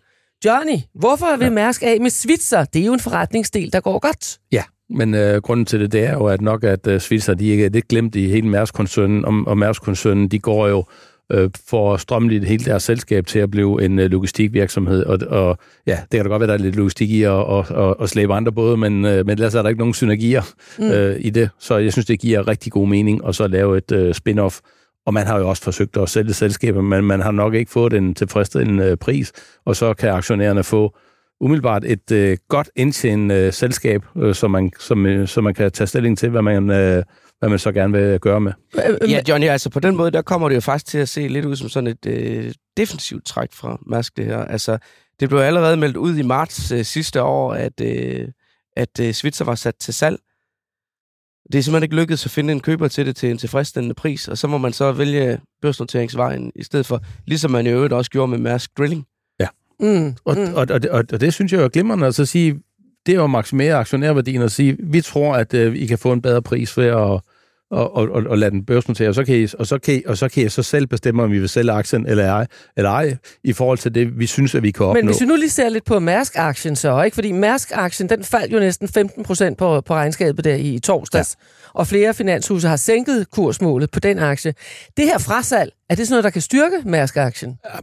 [0.44, 2.64] Johnny, hvorfor vil Mærsk af med Svitser?
[2.64, 4.38] Det er jo en forretningsdel, der går godt.
[4.52, 7.48] Ja, men øh, grunden til det, det er jo at nok, at øh, Svitser, de
[7.48, 10.84] ikke er lidt glemt i hele Mærsk-koncernen, og, og Mærsk-koncernen, de går jo
[11.32, 15.04] øh, for at strømme hele deres selskab til at blive en øh, logistikvirksomhed.
[15.04, 17.66] Og, og ja, det kan da godt være, der er lidt logistik i at og,
[17.70, 20.42] og, og slæbe andre både, men, øh, men ellers er der ikke nogen synergier
[20.78, 20.90] mm.
[20.90, 21.50] øh, i det.
[21.58, 24.60] Så jeg synes, det giver rigtig god mening at så lave et øh, spin-off.
[25.06, 27.92] Og man har jo også forsøgt at sælge selskaber, men man har nok ikke fået
[27.92, 29.32] en tilfredsstillende øh, pris,
[29.64, 30.96] og så kan aktionærerne få
[31.40, 35.72] umiddelbart et øh, godt indtjenende øh, selskab, øh, som, man, som, øh, som man kan
[35.72, 37.02] tage stilling til, hvad man, øh,
[37.38, 38.52] hvad man så gerne vil gøre med.
[39.08, 41.44] Ja, Johnny, altså på den måde, der kommer det jo faktisk til at se lidt
[41.44, 44.38] ud som sådan et øh, defensivt træk fra Mærsk, det her.
[44.38, 44.78] Altså,
[45.20, 48.28] det blev allerede meldt ud i marts øh, sidste år, at, øh,
[48.76, 50.18] at øh, Svitser var sat til salg.
[51.52, 54.28] Det er simpelthen ikke lykkedes at finde en køber til det til en tilfredsstillende pris,
[54.28, 58.10] og så må man så vælge børsnoteringsvejen i stedet for, ligesom man i øvrigt også
[58.10, 59.06] gjorde med Mærsk Drilling.
[59.80, 60.54] Mm, og, mm.
[60.54, 62.60] Og, og, og, og det synes jeg er glimrende at så sige,
[63.06, 66.12] det er jo at maksimere aktionærværdien at sige, vi tror, at uh, I kan få
[66.12, 67.20] en bedre pris ved at
[67.70, 70.02] og, og, og, og lade den børsnotere, og så, kan I, og, så kan I,
[70.06, 72.90] og så kan I så selv bestemme, om vi vil sælge aktien eller ej, eller
[72.90, 75.00] ej, i forhold til det, vi synes, at vi kan opnå.
[75.00, 77.14] Men hvis vi nu lige ser lidt på Mærsk-aktien så, ikke?
[77.14, 81.78] fordi Mærsk-aktien, den faldt jo næsten 15 procent på, på regnskabet der i torsdags, ja.
[81.80, 84.54] og flere finanshuse har sænket kursmålet på den aktie.
[84.96, 87.58] Det her frasalg, er det sådan noget, der kan styrke Mærsk-aktien?
[87.64, 87.78] Ja,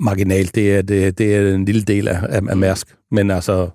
[0.00, 3.70] marginalt, det er, det, det er en lille del af, af Mærsk, men altså,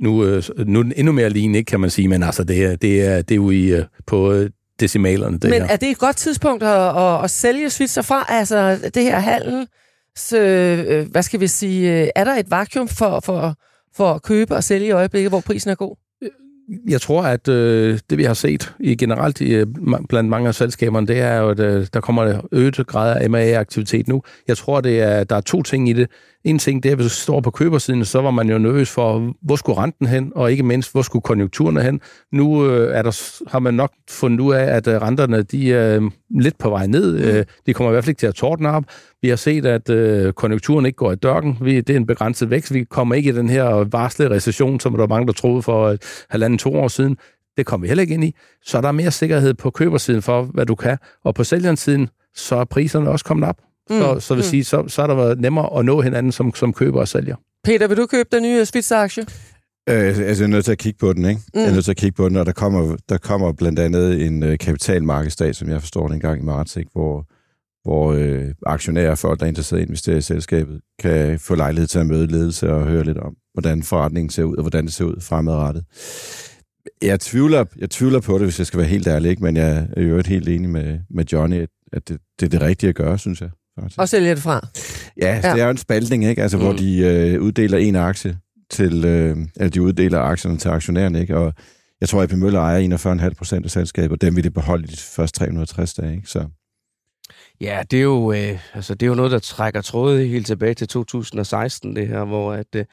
[0.00, 2.76] nu, øh, nu er den endnu mere lignende, kan man sige, men altså, det er,
[2.76, 4.48] det er, det er jo i, øh, på
[4.80, 5.38] decimalerne.
[5.38, 5.68] Det Men her.
[5.68, 8.26] er det et godt tidspunkt at, at, at sælge Switzer fra?
[8.28, 9.66] Altså det her handel,
[10.16, 13.54] så, øh, hvad skal vi sige, øh, er der et vakuum for, for,
[13.96, 15.96] for at købe og sælge i øjeblikket, hvor prisen er god?
[16.88, 19.66] Jeg tror, at øh, det vi har set i generelt i, øh,
[20.08, 24.08] blandt mange af selskaberne, det er jo, at øh, der kommer øget grad af M&A-aktivitet
[24.08, 24.22] nu.
[24.48, 26.10] Jeg tror, det er, der er to ting i det.
[26.46, 29.32] En ting, det er, hvis du står på købersiden, så var man jo nervøs for,
[29.42, 32.00] hvor skulle renten hen, og ikke mindst, hvor skulle konjunkturerne hen.
[32.32, 35.96] Nu øh, er der, har man nok fundet ud af, at øh, renterne de er
[35.96, 37.18] øh, lidt på vej ned.
[37.18, 37.24] Mm.
[37.24, 38.84] Øh, de kommer i hvert fald ikke til at tordne op.
[39.22, 41.58] Vi har set, at øh, konjunkturen ikke går i dørken.
[41.60, 42.74] Vi, det er en begrænset vækst.
[42.74, 45.88] Vi kommer ikke i den her varslede recession, som der var mange, der troede for
[45.88, 47.16] et halvanden, to år siden.
[47.56, 48.34] Det kommer vi heller ikke ind i.
[48.62, 50.98] Så der er mere sikkerhed på købersiden for, hvad du kan.
[51.24, 53.65] Og på sælgerens siden, så er priserne også kommet op.
[53.90, 53.98] Mm.
[53.98, 54.48] Så, så vil mm.
[54.48, 57.36] sige, så, så er der været nemmere at nå hinanden som, som køber og sælger.
[57.64, 59.26] Peter, vil du købe den nye Svitzer-aktie?
[59.88, 61.40] Øh, altså, jeg er nødt til at kigge på den, ikke?
[61.54, 61.60] Mm.
[61.60, 64.26] Jeg er nødt til at kigge på den, og der kommer, der kommer blandt andet
[64.26, 66.90] en øh, kapitalmarkedsdag, som jeg forstår den gang i marts, ikke?
[66.92, 67.26] hvor,
[67.82, 71.54] hvor øh, aktionærer og folk, der er interesseret i at investere i selskabet, kan få
[71.54, 74.84] lejlighed til at møde ledelse og høre lidt om, hvordan forretningen ser ud, og hvordan
[74.84, 75.84] det ser ud fremadrettet.
[77.02, 79.42] Jeg tvivler, jeg tvivler på det, hvis jeg skal være helt ærlig, ikke?
[79.42, 82.88] men jeg er jo helt enig med, med Johnny, at det, det er det rigtige
[82.88, 83.50] at gøre, synes jeg.
[83.80, 84.00] Faktisk.
[84.00, 84.66] Og sælge det fra?
[85.16, 86.42] Ja, ja, det er jo en spaltning, ikke?
[86.42, 86.62] Altså, mm.
[86.62, 88.38] hvor de øh, uddeler en aktie
[88.70, 91.36] til, øh, eller de uddeler aktierne til aktionærerne, ikke?
[91.36, 91.52] Og
[92.00, 94.84] jeg tror, at AP Møller ejer 41,5 procent af selskabet, og dem vil det beholde
[94.84, 96.28] i de første 360 dage, ikke?
[96.28, 96.46] Så.
[97.60, 100.74] Ja, det er, jo, øh, altså, det er jo noget, der trækker trådet helt tilbage
[100.74, 102.84] til 2016, det her, hvor at, øh,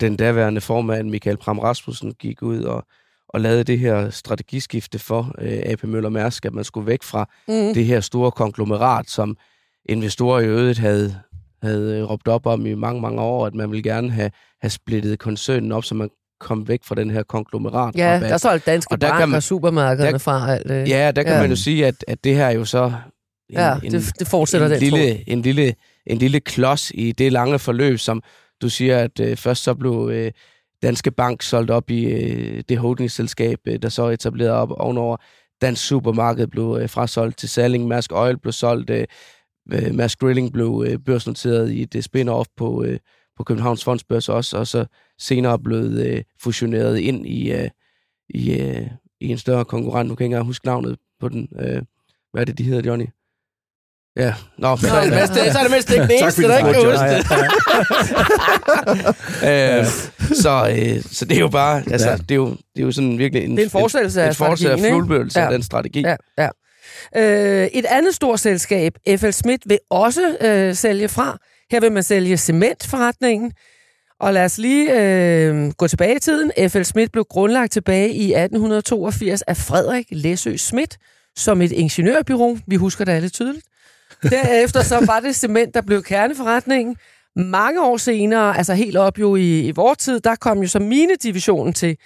[0.00, 2.86] den daværende formand, Michael Pram Rasmussen, gik ud og,
[3.28, 7.30] og lavede det her strategiskifte for øh, AP Møller Mærsk, at man skulle væk fra
[7.48, 7.74] mm.
[7.74, 9.36] det her store konglomerat, som
[9.88, 11.14] investorer i øvrigt havde,
[11.62, 15.18] havde råbt op om i mange, mange år, at man ville gerne have, have splittet
[15.18, 17.96] koncernen op, så man kom væk fra den her konglomerat.
[17.96, 20.88] Ja, der solgt danske og der banker og supermarkederne der, fra alt det.
[20.88, 21.40] Ja, der kan ja.
[21.40, 22.92] man jo sige, at, at det her er jo så en,
[23.50, 25.74] ja, en, det, det fortsætter en, den, lille, en, lille,
[26.06, 28.22] en lille klods i det lange forløb, som
[28.62, 30.30] du siger, at øh, først så blev øh,
[30.82, 35.16] Danske Bank solgt op i øh, det holdingselskab, øh, der så etableret op ovenover.
[35.60, 39.04] Dansk Supermarked blev øh, frasolgt til Salling, Mærsk Oil blev solgt, øh,
[39.72, 42.98] øh, Mads Grilling blev øh, børsnoteret i det spin-off på, øh,
[43.36, 44.84] på Københavns Fondsbørs også, og så
[45.18, 47.68] senere blevet øh, fusioneret ind i, øh,
[48.28, 48.86] i, øh,
[49.20, 50.08] i en større konkurrent.
[50.08, 51.48] Nu kan jeg ikke engang huske navnet på den.
[51.60, 51.82] Øh,
[52.32, 53.06] hvad er det, de hedder, Johnny?
[54.16, 56.58] Ja, nå, men så er det mindst, så er det mindst ikke den eneste, der
[56.58, 57.24] ikke kan huske det.
[59.50, 59.84] øh,
[60.42, 62.16] så, øh, så det er jo bare, altså, ja.
[62.16, 64.66] det, er jo, det er jo sådan virkelig en, det er en forestillelse af, en,
[64.66, 65.46] en af fuldbørelse ja.
[65.46, 66.00] af den strategi.
[66.00, 66.48] Ja, ja.
[67.16, 71.38] Øh, et andet stort selskab, FL Schmidt, vil også øh, sælge fra.
[71.70, 73.52] Her vil man sælge cementforretningen.
[74.20, 76.70] Og lad os lige øh, gå tilbage i tiden.
[76.70, 80.98] FL Schmidt blev grundlagt tilbage i 1882 af Frederik Læsø Schmidt
[81.36, 82.58] som et ingeniørbyrå.
[82.66, 83.66] Vi husker det alle tydeligt.
[84.22, 86.96] Derefter så var det cement, der blev kerneforretningen.
[87.36, 90.78] Mange år senere, altså helt op jo i, i vores tid, der kom jo så
[90.78, 91.96] mine-divisionen til.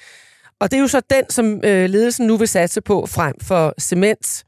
[0.60, 3.74] Og det er jo så den, som øh, ledelsen nu vil satse på frem for
[3.80, 4.44] cement.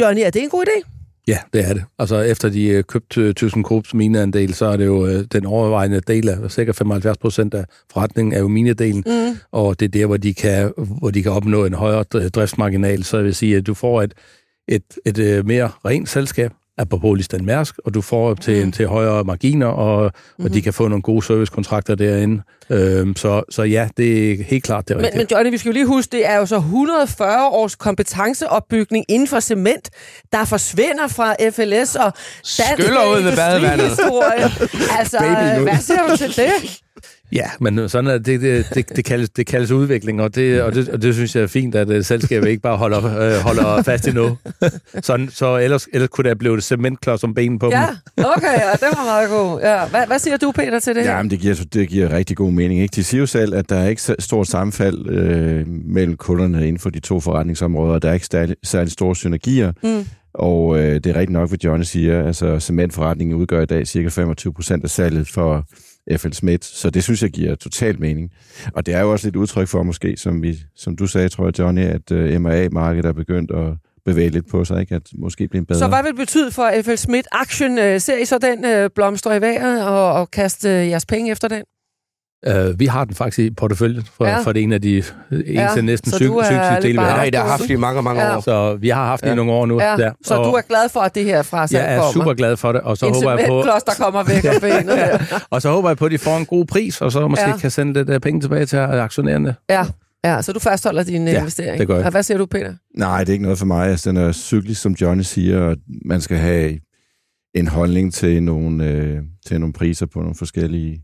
[0.00, 0.88] Johnny, er det en god idé?
[1.28, 1.84] Ja, det er det.
[1.98, 6.00] Altså efter de øh, købte uh, ThyssenKrupps mineandel, så er det jo uh, den overvejende
[6.00, 9.38] del af, cirka 75 procent af forretningen er jo minedelen, mm.
[9.52, 13.04] og det er der, hvor de, kan, hvor de kan opnå en højere driftsmarginal.
[13.04, 14.14] Så jeg vil sige, at du får et,
[14.68, 18.72] et, et mere rent selskab, apropos Listan Mærsk, og du får op til, mm.
[18.72, 20.44] til højere marginer, og, mm-hmm.
[20.44, 20.62] og de mhm.
[20.62, 22.42] kan få nogle gode servicekontrakter derinde.
[22.70, 25.12] Øhm, så, så ja, det er helt klart det rigtige.
[25.12, 29.04] Men, men Johnny, vi skal jo lige huske, det er jo så 140 års kompetenceopbygning
[29.08, 29.90] inden for cement,
[30.32, 32.12] der forsvinder fra FLS og
[32.42, 33.90] Skyller ud med badevandet.
[34.98, 35.18] altså,
[35.62, 36.80] hvad siger du til det?
[37.32, 40.74] Ja, men sådan er det, det, det, det, kaldes, det kaldes udvikling, og det, og,
[40.74, 43.82] det, og det synes jeg er fint, at uh, selskabet ikke bare holder, øh, holder
[43.82, 44.36] fast i noget.
[45.02, 47.86] Sådan, så ellers, ellers kunne det blive cementklods om benen på ja,
[48.16, 48.24] dem.
[48.36, 49.60] okay, ja, det var meget god.
[49.60, 51.16] Ja, hvad, hvad siger du, Peter, til det her?
[51.16, 52.80] Jamen, det giver, det giver rigtig god mening.
[52.80, 52.92] Ikke?
[52.92, 56.90] De siger jo selv, at der er ikke stort sammenfald øh, mellem kunderne inden for
[56.90, 57.98] de to forretningsområder.
[57.98, 59.72] Der er ikke særlig, særlig store synergier.
[59.82, 60.06] Mm.
[60.34, 62.26] Og øh, det er rigtigt nok, hvad Johnny siger.
[62.26, 65.66] Altså, cementforretningen udgør i dag cirka 25 procent af salget for
[66.16, 68.30] FL Schmidt, så det synes jeg giver totalt mening.
[68.74, 71.44] Og det er jo også et udtryk for måske, som, vi, som du sagde, tror
[71.44, 74.94] jeg, Johnny, at øh, MRA-markedet er begyndt at bevæge lidt på sig, ikke?
[74.94, 75.78] at måske blive bedre.
[75.78, 77.78] Så hvad vil det betyde for FL Action?
[77.78, 81.30] Øh, ser I så den uh, blomstre i vejret og, og kaste uh, jeres penge
[81.30, 81.62] efter den?
[82.48, 84.38] Uh, vi har den faktisk i porteføljen for, ja.
[84.38, 87.16] for det en af de eneste ja, næsten syv, syv dele, vi har.
[87.16, 88.36] Nej, der har haft i mange, mange ja.
[88.36, 88.40] år.
[88.40, 89.32] Så vi har haft det ja.
[89.32, 89.80] i nogle år nu.
[89.80, 89.96] Ja.
[89.96, 90.12] Der.
[90.24, 92.12] Så og du er glad for, at det her fra Jeg er kommer.
[92.12, 92.80] super glad for det.
[92.80, 94.96] Og så en håber jeg på, der kommer væk af benet.
[94.96, 95.18] ja.
[95.50, 97.56] Og så håber jeg på, at de får en god pris, og så måske ja.
[97.56, 99.54] kan sende lidt penge tilbage til aktionærerne.
[99.70, 99.84] Ja.
[100.24, 101.78] Ja, så du fastholder din ja, investering.
[101.78, 102.10] det gør jeg.
[102.10, 102.74] hvad siger du, Peter?
[102.96, 103.88] Nej, det er ikke noget for mig.
[103.88, 106.78] Altså, den er cyklisk, som Johnny siger, og man skal have
[107.54, 111.02] en holdning til nogle, øh, til nogle priser på nogle forskellige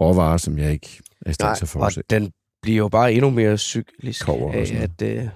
[0.00, 2.14] råvarer, som jeg ikke er i stand til at og fortsætte.
[2.14, 2.32] den
[2.62, 5.28] bliver jo bare endnu mere cyklisk Kover af, at øh,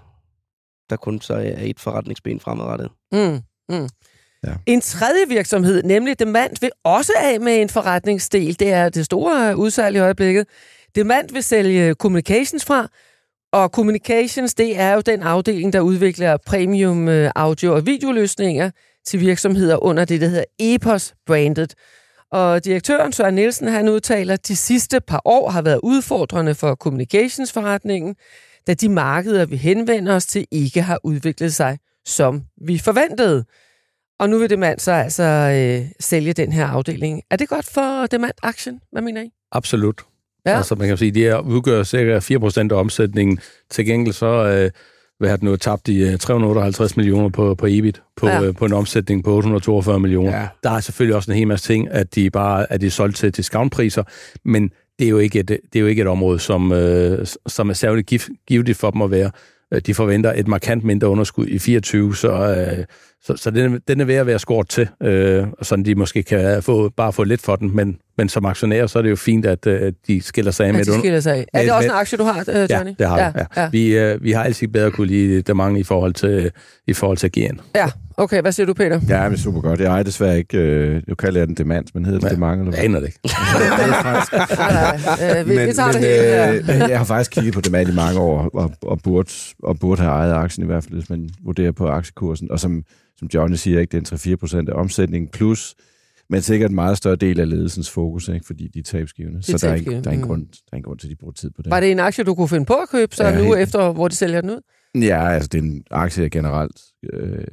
[0.91, 2.91] der kun så er et forretningsben fremadrettet.
[3.13, 3.89] Mm, mm.
[4.47, 4.55] Ja.
[4.67, 8.59] En tredje virksomhed, nemlig Demant, vil også af med en forretningsdel.
[8.59, 10.47] Det er det store udsalg i øjeblikket.
[10.95, 12.89] Demant vil sælge communications fra,
[13.53, 18.71] og communications, det er jo den afdeling, der udvikler premium øh, audio- og videoløsninger
[19.07, 21.75] til virksomheder under det, der hedder EPOS-brandet.
[22.33, 26.75] Og direktøren Søren Nielsen, han udtaler, at de sidste par år har været udfordrende for
[26.75, 28.17] communications-forretningen,
[28.67, 33.45] da de markeder, vi henvender os til, ikke har udviklet sig, som vi forventede.
[34.19, 37.23] Og nu vil Demand så altså øh, sælge den her afdeling.
[37.31, 38.81] Er det godt for Demand-aktien?
[38.93, 39.31] Hvad mener I?
[39.53, 40.03] Absolut.
[40.47, 40.57] Ja.
[40.57, 43.39] Altså, man kan sige, de udgør cirka 4% af omsætningen.
[43.71, 44.71] Til gengæld så øh,
[45.21, 48.43] hvad har den nu tabt i øh, 358 millioner på, på EBIT, på, Ja.
[48.43, 50.37] øh, på en omsætning på 842 millioner.
[50.41, 50.49] Ja.
[50.63, 53.17] Der er selvfølgelig også en hel masse ting, at de bare at de er solgt
[53.17, 54.03] til discountpriser,
[54.45, 57.69] men det er jo ikke et, det er jo ikke et område, som, øh, som
[57.71, 59.31] er særligt gift, givetigt for dem at være.
[59.75, 62.85] Øh, De forventer et markant mindre underskud i 24, så, øh,
[63.23, 66.23] så, så den, er- den er ved at være skåret til, øh, sådan de måske
[66.23, 69.17] kan få, bare få lidt for den, men, men som aktionær, så er det jo
[69.17, 71.45] fint, at øh, de skiller sig af med At et de under- skiller sig af.
[71.53, 72.91] Er med- det også med- en aktie, du har, øh, Johnny?
[72.91, 73.39] Ja, det har ja, vi.
[73.57, 73.63] Ja.
[73.63, 73.69] Ja.
[73.73, 76.51] Vi, øh, vi har altid bedre kunne lide der mange i forhold til,
[76.87, 77.61] i forhold til GN.
[77.75, 78.41] ja, okay.
[78.43, 79.01] Hvad siger du, Peter?
[79.09, 79.81] Ja, men super godt.
[79.81, 82.31] Jeg ejer desværre ikke, øh, nu kalder jeg den demand, men hedder det Ja.
[82.31, 82.65] det mange?
[82.67, 82.99] Eller Jeg hvad?
[82.99, 83.21] aner det ikke.
[84.59, 84.97] Nej,
[85.33, 85.41] nej.
[85.41, 86.89] Øh, vi, vi tager det hele øh, her.
[86.89, 89.31] jeg har faktisk kigget på demand i mange år, og, og, burde,
[89.63, 92.51] og burde have ejet aktien i hvert fald, hvis man vurderer på aktiekursen.
[92.51, 92.85] Og som,
[93.19, 95.75] som Johnny siger, ikke, det er 3-4 af omsætningen, plus,
[96.31, 99.43] men sikkert en meget større del af ledelsens fokus, ikke, fordi de er tabsgivende.
[99.43, 100.29] Så der er, tabsgivende, der, er ingen mm.
[100.29, 101.71] grund, der er ingen grund til, at de bruger tid på det.
[101.71, 103.93] Var det en aktie, du kunne finde på at købe, så Ja, nu helt- efter,
[103.93, 104.61] hvor de sælger den ud?
[104.95, 106.81] Ja, altså det er en aktie jeg generelt.
[107.13, 107.45] Øh,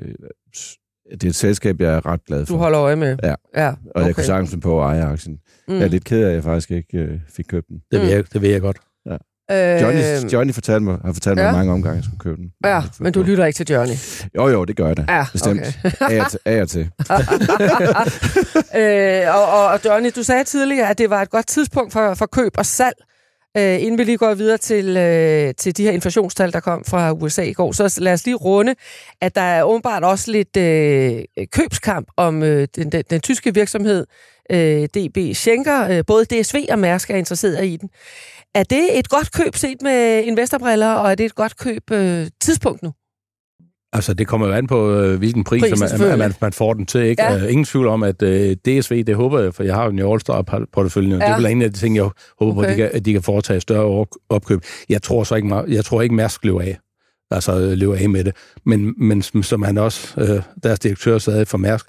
[1.12, 2.54] det er et selskab, jeg er ret glad for.
[2.54, 3.18] Du holder øje med?
[3.24, 3.36] Ja.
[3.56, 4.06] ja Og okay.
[4.06, 5.38] jeg kunne sagtens finde på at eje aktien.
[5.68, 5.74] Mm.
[5.74, 7.78] Jeg er lidt ked af, at jeg faktisk ikke øh, fik købt den.
[7.92, 8.12] Det ved, Mm.
[8.16, 8.78] jeg, det ved jeg godt.
[9.52, 11.52] Johnny, Øh, Johnny fortalte mig, har fortalt mig ja.
[11.52, 12.52] mange omgange, jeg skulle købe den.
[12.66, 13.94] Ja, men du lytter ikke til Johnny.
[14.36, 15.06] Jo, jo, det gør jeg da.
[15.10, 15.62] Ja, Bestemt.
[16.02, 16.22] okay.
[16.46, 16.90] Af og til.
[18.76, 22.26] Øh, og, og Johnny, du sagde tidligere, at det var et godt tidspunkt for, for
[22.26, 22.96] køb og salg.
[23.58, 27.12] Øh, inden vi lige går videre til, øh, til de her inflationstal, der kom fra
[27.14, 28.76] USA i går, så lad os lige runde,
[29.22, 34.06] at der er åbenbart også lidt øh, købskamp om øh, den, den, den tyske virksomhed
[34.52, 35.90] øh, DB Schenker.
[35.98, 37.90] Øh, både DSV og Mærsk er interesseret i den.
[38.56, 42.28] Er det et godt køb set med investorbriller, og er det et godt køb øh,
[42.42, 42.94] tidspunkt nu?
[43.94, 46.86] Altså, det kommer jo an på, øh, hvilken pris Prisen, man, man, man får den
[46.86, 47.02] til.
[47.02, 47.24] Ikke?
[47.24, 47.34] Ja.
[47.36, 47.48] Ja.
[47.48, 51.10] ingen tvivl om, at øh, DSV, det håber jeg, for jeg har jo en All-Star-portefølje,
[51.10, 51.16] Ja.
[51.16, 52.70] det er vel en af de ting, jeg håber på, Okay.
[52.70, 54.62] at de, kan, at de kan foretage større op- opkøb.
[54.90, 56.78] Jeg tror så ikke, jeg tror ikke Mærsk løber af.
[57.32, 58.36] Altså øh, løber af med det.
[58.66, 61.86] Men, men som- han også, øh, deres direktør sagde for Mærsk,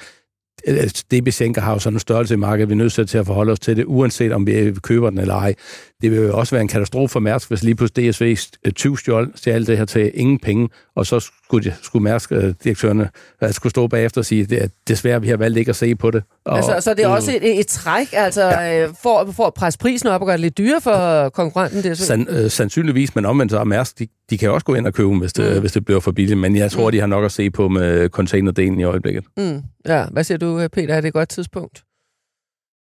[1.12, 3.52] DB Schenker har jo sådan en størrelse i markedet, vi er nødt til at forholde
[3.52, 5.54] os til det, uanset om vi køber den eller ej.
[6.02, 8.98] Det vil jo også være en katastrofe for Mærsk, hvis lige pludselig DSV øh, 20
[8.98, 13.10] stjål stjal det her til ingen penge, og så skulle, de, skulle Mærsk-direktørerne
[13.42, 16.10] øh, skulle stå bagefter og sige, at desværre, vi har valgt ikke at se på
[16.10, 16.22] det.
[16.44, 18.82] Og, Altså, så det er også et, et træk, altså ja.
[18.84, 21.82] øh, for, for at presse prisen op og gøre det lidt dyrere for konkurrenten.
[21.92, 21.94] DSV.
[22.04, 24.94] San, øh, sandsynligvis, men omvendt så er Mærsk, de, de kan også gå ind og
[24.94, 25.60] købe dem, hvis det, Mm.
[25.60, 26.92] hvis det bliver for billigt, men jeg tror, Mm.
[26.92, 29.24] de har nok at se på med containerdelen i øjeblikket.
[29.36, 30.94] Mm, ja, hvad siger du, øh, Peter?
[30.94, 31.82] Er det et godt tidspunkt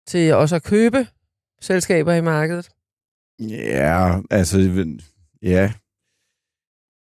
[0.08, 1.08] til også at købe
[1.62, 2.70] selskaber i markedet?
[3.40, 4.86] Ja, altså,
[5.44, 5.72] ja.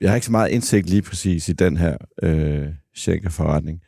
[0.01, 3.81] Jeg har ikke så meget indsigt lige præcis i den her øh, Schenker-forretning.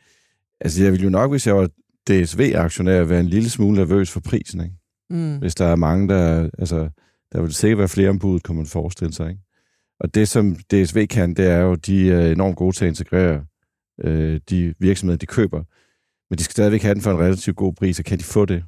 [0.60, 1.68] Altså, jeg ville jo nok, hvis jeg var
[2.10, 4.76] DSV-aktionær, være en lille smule nervøs for prisen, ikke?
[5.10, 5.38] Mm.
[5.38, 6.50] Hvis der er mange, der...
[6.58, 6.88] Altså,
[7.32, 9.42] der vil sikkert være flere ombud, kan man forestille sig, ikke?
[10.00, 13.44] Og det, som DSV kan, det er jo, de er enormt gode til at integrere
[14.04, 15.62] øh, de virksomheder, de køber.
[16.30, 18.44] Men de skal stadigvæk have den for en relativt god pris, og kan de få
[18.44, 18.64] det?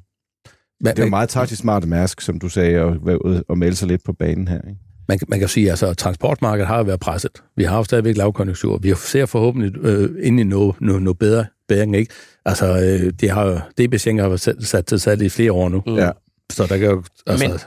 [0.81, 3.87] Man, Det er jo meget taktisk smart Mærsk, som du sagde, ude og melde sig
[3.87, 4.79] lidt på banen her, ikke?
[5.11, 7.31] Man, man kan sige, at altså, transportmarkedet har jo været presset.
[7.55, 8.77] Vi har jo stadigvæk lavkonjunktur.
[8.77, 12.13] Vi ser forhåbentlig øh, ind i noget, noget, noget bedre bedring, ikke?
[12.45, 15.51] Altså, øh, de har jo, DB Schenker har været sat, sat til salg i flere
[15.51, 15.83] år nu.
[15.87, 15.95] Mm.
[15.95, 16.11] Ja.
[16.51, 17.03] Så der kan jo...
[17.27, 17.59] Altså, Men-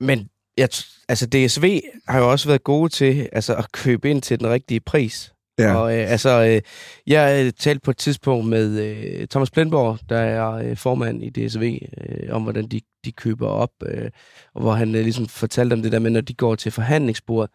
[0.00, 4.22] Men jeg, t- altså DSV har jo også været gode til altså, at købe ind
[4.22, 5.32] til den rigtige pris.
[5.58, 5.74] Ja.
[5.74, 6.62] Og øh, altså, øh,
[7.06, 11.30] jeg øh, talte på et tidspunkt med øh, Thomas Plenborg, der er øh, formand i
[11.30, 14.10] DSV, øh, om hvordan de, de køber op, øh,
[14.54, 17.50] og hvor han øh, ligesom fortalte om det der med, når de går til forhandlingsbordet,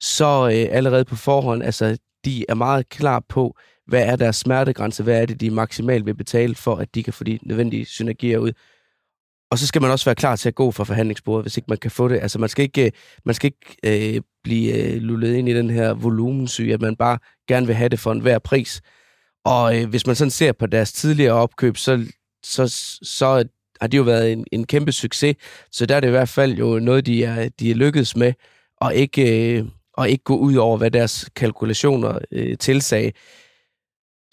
[0.00, 5.02] så øh, allerede på forhånd, altså, de er meget klar på, hvad er deres smertegrænse,
[5.02, 8.38] hvad er det, de maksimalt vil betale for, at de kan få de nødvendige synergier
[8.38, 8.52] ud.
[9.50, 11.78] Og så skal man også være klar til at gå fra forhandlingsbordet, hvis ikke man
[11.78, 12.18] kan få det.
[12.22, 12.92] Altså, man skal ikke, øh,
[13.24, 17.18] man skal ikke øh, blive øh, lullet ind i den her volumensyge, at man bare
[17.48, 18.82] gerne vil have det for enhver pris.
[19.44, 22.06] Og øh, hvis man sådan ser på deres tidligere opkøb, så,
[22.42, 22.66] så,
[23.02, 23.44] så
[23.80, 25.36] har det jo været en, en kæmpe succes.
[25.72, 28.32] Så der er det i hvert fald jo noget, de er, de er lykkedes med,
[28.80, 33.14] og ikke, øh, og ikke gå ud over, hvad deres kalkulationer øh, tilsag.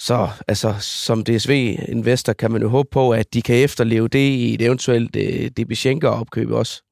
[0.08, 4.54] Så altså, som DSV-investor kan man jo håbe på, at de kan efterleve det i
[4.54, 5.72] et eventuelt øh, DB
[6.04, 6.84] opkøb også.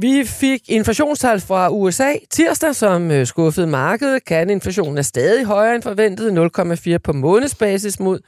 [0.00, 4.24] Vi fik inflationstal fra USA tirsdag, som øh, skuffede markedet.
[4.24, 6.50] Kan inflationen er stadig højere end forventet,
[6.94, 8.18] 0,4 på månedsbasis mod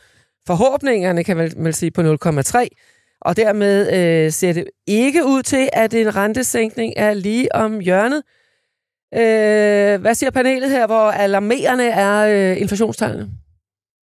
[0.46, 2.66] forhåbningerne, kan man vel sige, på 0,3.
[3.20, 8.22] Og dermed øh, ser det ikke ud til, at en rentesænkning er lige om hjørnet.
[9.14, 13.28] Øh, hvad siger panelet her, hvor alarmerende er øh, inflationstallene?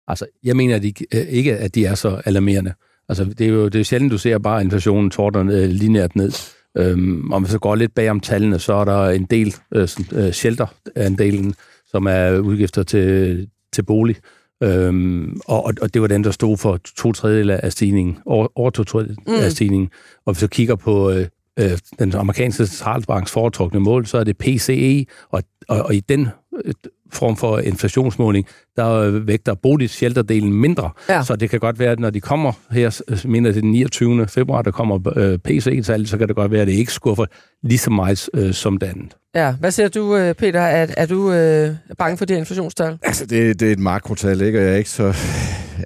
[0.07, 2.73] Altså, jeg mener at de, øh, ikke, at de er så alarmerende.
[3.09, 6.31] Altså, det er jo det er sjældent, du ser bare inflationen tordner øh, lineært ned.
[6.77, 9.87] Øhm, om vi så går lidt bag om tallene, så er der en del øh,
[10.11, 11.53] øh, shelter-andelen,
[11.87, 14.15] som er udgifter til, til bolig.
[14.63, 18.69] Øhm, og, og det var den, der stod for to tredjedel af stigningen, over, over
[18.69, 19.33] to tredjedel mm.
[19.33, 19.89] af stigningen.
[20.25, 21.27] Og hvis vi så kigger på øh,
[21.59, 26.27] øh, den amerikanske centralbanks foretrukne mål, så er det PCE, og, og, og i den
[26.65, 26.73] øh,
[27.13, 30.89] form for inflationsmåling, der vægter boligshelterdelen mindre.
[31.09, 31.23] Ja.
[31.23, 34.27] Så det kan godt være, at når de kommer her, mener det den 29.
[34.27, 37.25] februar, der kommer øh, PCE-tal, så kan det godt være, at det ikke skuffer
[37.63, 39.15] lige så meget øh, som det andet.
[39.35, 40.61] Ja, hvad siger du, øh, Peter?
[40.61, 42.97] Er, er du øh, bange for de inflationstal?
[43.03, 44.59] Altså, det, det er et makrotal, ikke?
[44.59, 45.15] Og jeg er ikke så...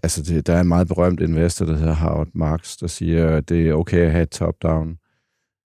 [0.04, 3.50] Altså, det, der er en meget berømt investor, der hedder Howard Marks, der siger, at
[3.50, 4.98] det er okay at have et top-down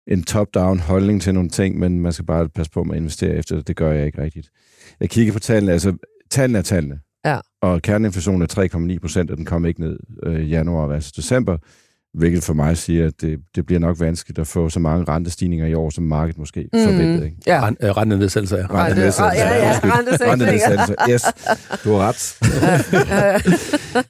[0.08, 3.36] en top-down holdning til nogle ting, men man skal bare passe på med at investere
[3.36, 3.68] efter det.
[3.68, 4.50] Det gør jeg ikke rigtigt.
[5.00, 5.98] Jeg kigger på tallene, altså
[6.30, 7.00] tallene er tallene.
[7.26, 7.40] Ja.
[7.62, 11.58] Og kerneinflationen er 3,9 procent, og den kom ikke ned øh, i januar, altså december,
[12.18, 15.66] hvilket for mig siger, at det, det bliver nok vanskeligt at få så mange rentestigninger
[15.66, 16.84] i år, som markedet måske mm.
[16.84, 17.26] forventede.
[17.26, 17.38] Ikke?
[17.48, 17.68] Ja.
[17.68, 18.66] Rent, øh, rentenedsættelse, ja.
[18.70, 20.96] Rentenedsættelse, ja, ja, rentenedsættelse.
[21.10, 21.24] Yes,
[21.84, 22.38] du har ret.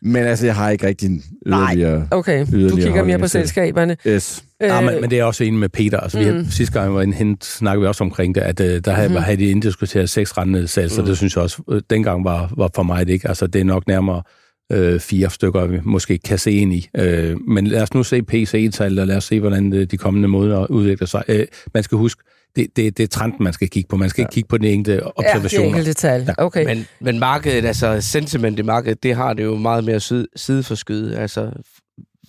[0.14, 1.10] men altså, jeg har ikke rigtig
[1.46, 2.48] yderligere Nej, okay.
[2.48, 3.98] Yderligere du kigger mere på selskaberne.
[4.08, 4.44] Yes.
[4.62, 6.00] Ja, men, men det er også enig med Peter.
[6.00, 6.26] Altså, mm.
[6.26, 6.50] vi har, mm.
[6.50, 9.16] sidste gang, var inde, snakkede vi også omkring det, at uh, der havde, mm.
[9.16, 11.02] havde de indiskuteret seks rentenedsættelser.
[11.02, 11.08] Mm.
[11.08, 13.28] Det synes jeg også, uh, dengang var, var for mig det ikke.
[13.28, 14.22] Altså, det er nok nærmere
[14.72, 16.90] øh, fire stykker, vi måske kan se ind i.
[16.98, 20.72] Øh, men lad os nu se PC-tallet, og lad os se, hvordan de kommende måder
[20.72, 21.24] udvikler sig.
[21.28, 22.24] Øh, man skal huske,
[22.56, 23.98] det, det, det er trenden, man skal kigge på.
[23.98, 24.26] Man skal ja.
[24.26, 25.66] ikke kigge på den enkelte observationer.
[25.66, 26.22] Ja, det enkelte tal.
[26.22, 26.34] Ja.
[26.38, 26.66] Okay.
[26.66, 31.18] Men, men markedet, altså sentiment i markedet, det har det jo meget mere side, sideforskyde.
[31.18, 31.52] Altså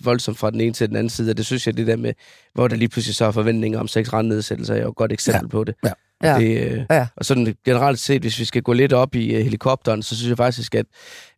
[0.03, 2.13] voldsomt fra den ene til den anden side, og det synes jeg, det der med,
[2.53, 5.45] hvor der lige pludselig så er forventninger om seks rentenedsættelser, er jo et godt eksempel
[5.45, 5.47] ja.
[5.47, 5.75] på det.
[5.85, 5.91] Ja.
[6.23, 6.39] Ja.
[6.39, 7.07] Det, øh, ja.
[7.15, 10.29] Og sådan generelt set, hvis vi skal gå lidt op i uh, helikopteren, så synes
[10.29, 10.85] jeg faktisk, at,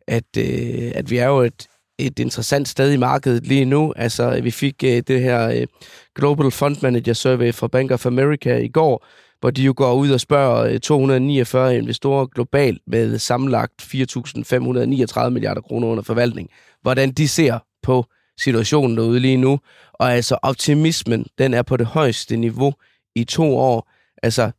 [0.08, 1.66] at, uh, at vi er jo et,
[1.98, 3.92] et interessant sted i markedet lige nu.
[3.96, 5.66] Altså, vi fik uh, det her uh,
[6.14, 9.06] Global Fund Manager Survey fra Bank of America i går,
[9.40, 15.88] hvor de jo går ud og spørger 249 investorer globalt med sammenlagt 4.539 milliarder kroner
[15.88, 16.48] under forvaltning,
[16.82, 18.04] hvordan de ser på
[18.38, 19.60] situationen derude lige nu.
[19.92, 22.72] Og altså optimismen, den er på det højeste niveau
[23.14, 23.90] i to år.
[24.22, 24.50] Altså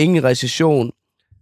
[0.00, 0.90] ingen recession,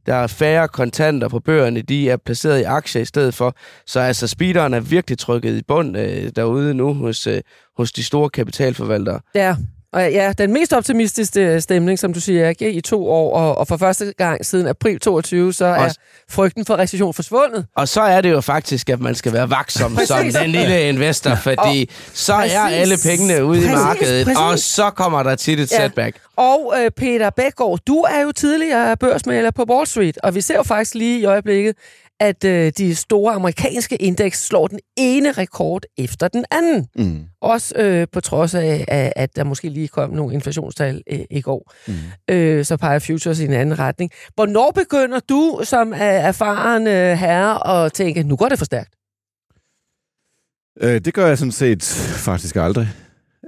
[0.07, 3.57] der er færre kontanter på bøgerne, de er placeret i aktier i stedet for.
[3.87, 7.41] Så altså speederen er virkelig trykket i bund øh, derude nu hos, øh,
[7.77, 9.21] hos de store kapitalforvaltere.
[9.35, 9.57] Ja,
[9.93, 13.68] og ja, den mest optimistiske stemning, som du siger, ikke, i to år, og, og
[13.68, 15.99] for første gang siden april 22, så er Også.
[16.30, 17.66] frygten for recession forsvundet.
[17.76, 21.34] Og så er det jo faktisk, at man skal være vaksom som den lille investor,
[21.34, 24.41] fordi og, så præcis, er alle pengene ude præcis, i markedet, præcis.
[24.41, 25.76] og så kommer der tit et ja.
[25.76, 26.16] setback.
[26.36, 30.55] Og øh, Peter Bækgaard, du er jo tidligere børsmaler på Wall Street, og vi ser
[30.55, 31.76] jo faktisk lige i øjeblikket,
[32.21, 36.87] at øh, de store amerikanske indeks slår den ene rekord efter den anden.
[36.97, 37.25] Mm.
[37.41, 41.41] Også øh, på trods af, at, at der måske lige kom nogle inflationstal øh, i
[41.41, 41.73] går.
[41.89, 41.95] Mm.
[42.35, 44.11] Øh, så peger futures i en anden retning.
[44.35, 48.95] Hvornår begynder du som er erfaren øh, herre at tænke, nu går det for stærkt?
[50.81, 51.83] Øh, det gør jeg sådan set
[52.16, 52.89] faktisk aldrig.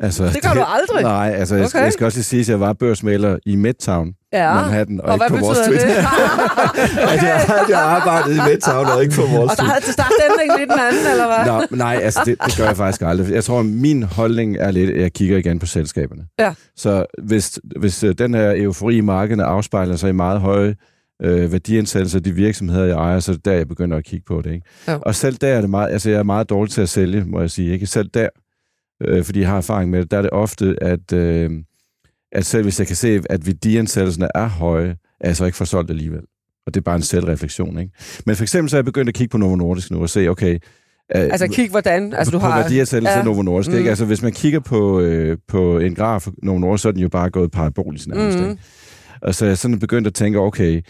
[0.00, 1.02] Altså, det gør det, du aldrig?
[1.02, 1.74] Nej, altså okay.
[1.74, 4.54] jeg, jeg skal også lige sige, at jeg var børsmaler i Midtown ja.
[4.54, 5.80] Manhattan, og, og ikke på Wall Street.
[5.80, 5.98] Det?
[7.12, 7.26] okay.
[7.32, 9.50] jeg, jeg arbejdede i Midtown, og ikke på Wall Street.
[9.50, 11.52] Og der havde til start den lidt den anden, eller hvad?
[11.70, 13.34] Nå, nej, altså det, det gør jeg faktisk aldrig.
[13.34, 16.22] Jeg tror, min holdning er lidt, at jeg kigger igen på selskaberne.
[16.38, 16.54] Ja.
[16.76, 20.74] Så hvis, hvis øh, den her eufori i markedet afspejler sig i meget høje
[21.22, 24.24] øh, værdiansættelser af de virksomheder, jeg ejer, så er det der, jeg begynder at kigge
[24.28, 24.52] på det.
[24.52, 24.66] Ikke?
[24.88, 24.96] Ja.
[24.96, 27.40] Og selv der er det meget, altså jeg er meget dårlig til at sælge, må
[27.40, 27.72] jeg sige.
[27.72, 27.86] Ikke?
[27.86, 28.28] Selv der,
[29.00, 31.50] øh, fordi jeg har erfaring med det, der er det ofte, at, øh,
[32.32, 35.90] at selv hvis jeg kan se, at værdiansættelserne er høje, er jeg så ikke forsolgt
[35.90, 36.22] alligevel.
[36.66, 37.78] Og det er bare en selvreflektion.
[37.78, 37.92] Ikke?
[38.26, 40.28] Men for eksempel så er jeg begyndt at kigge på Novo Nordisk nu og se,
[40.28, 40.58] okay,
[41.14, 42.12] Uh, altså kig hvordan?
[42.12, 42.56] Altså, på, du har...
[42.56, 43.24] På værdiansættelse ja.
[43.24, 43.70] Novo Nordisk.
[43.70, 43.76] Mm.
[43.76, 43.90] Ikke?
[43.90, 47.08] Altså hvis man kigger på, øh, på en graf Novo Nordisk, så er den jo
[47.08, 48.38] bare gået parabolisk nærmest.
[48.38, 48.50] Mm.
[48.50, 48.62] Ikke?
[49.22, 50.82] Og så er jeg sådan begyndt at tænke, okay,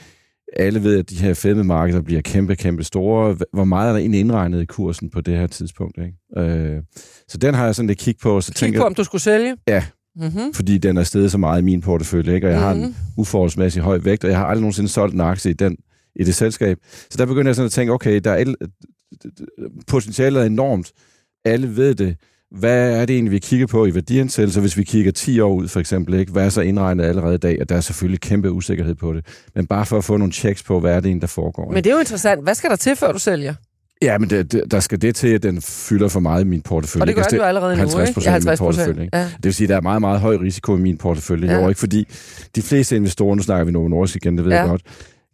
[0.56, 3.36] alle ved, at de her fedmemarkeder bliver kæmpe, kæmpe store.
[3.52, 5.98] Hvor meget er der egentlig indregnet i kursen på det her tidspunkt?
[5.98, 6.50] Ikke?
[6.50, 6.82] Øh,
[7.28, 8.40] så den har jeg sådan lidt kig på.
[8.40, 9.56] Så Kig tænker, på, om du skulle sælge?
[9.68, 9.84] Ja,
[10.16, 10.54] Mm-hmm.
[10.54, 12.46] fordi den er steget så meget i min portefølje, ikke?
[12.46, 12.94] og jeg har en Mhm.
[13.16, 15.76] uforholdsmæssig høj vægt, og jeg har aldrig nogensinde solgt en aktie i, den,
[16.16, 16.78] i det selskab.
[17.10, 18.54] Så der begynder jeg sådan at tænke, okay, der er et,
[19.86, 20.92] potentialet er enormt.
[21.44, 22.16] Alle ved det.
[22.50, 24.60] Hvad er det egentlig, vi kigger på i værdiansættelse?
[24.60, 26.32] Hvis vi kigger 10 år ud, for eksempel, ikke?
[26.32, 27.58] hvad er så indregnet allerede i dag?
[27.60, 29.26] Og der er selvfølgelig kæmpe usikkerhed på det.
[29.54, 31.72] Men bare for at få nogle checks på, hvad er det egentlig, der foregår.
[31.72, 32.42] Men det er jo interessant.
[32.42, 33.54] Hvad skal der til, før du sælger?
[34.02, 36.62] Ja, men det, det, der skal det til, at den fylder for meget i min
[36.62, 37.02] portefølje.
[37.02, 38.14] Og det gør den jo allerede nu, 50 ikke?
[38.14, 39.02] procent Ja, i min 50 portefølje.
[39.04, 39.16] Ikke?
[39.16, 39.24] Ja.
[39.24, 41.52] Det vil sige, at der er meget, meget høj risiko i min portefølje.
[41.52, 41.58] Ja.
[41.58, 41.68] Ja.
[41.68, 41.80] ikke?
[41.80, 42.08] Fordi
[42.56, 44.60] de fleste investorer, nu snakker vi Novo Nordisk igen, det ved ja.
[44.60, 44.82] jeg godt,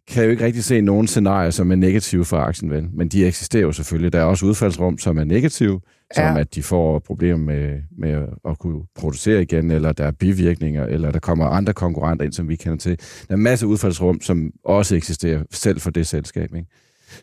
[0.07, 2.87] kan jo ikke rigtig se nogen scenarier, som er negative for aktien, vel?
[2.93, 4.13] Men de eksisterer jo selvfølgelig.
[4.13, 5.81] Der er også udfaldsrum, som er negative,
[6.15, 6.39] som Ja.
[6.39, 11.11] at de får problemer med, med at kunne producere igen, eller der er bivirkninger, eller
[11.11, 12.91] der kommer andre konkurrenter ind, som vi kender til.
[12.99, 16.67] Der er en masse udfaldsrum, som også eksisterer selv for det selskab, ikke?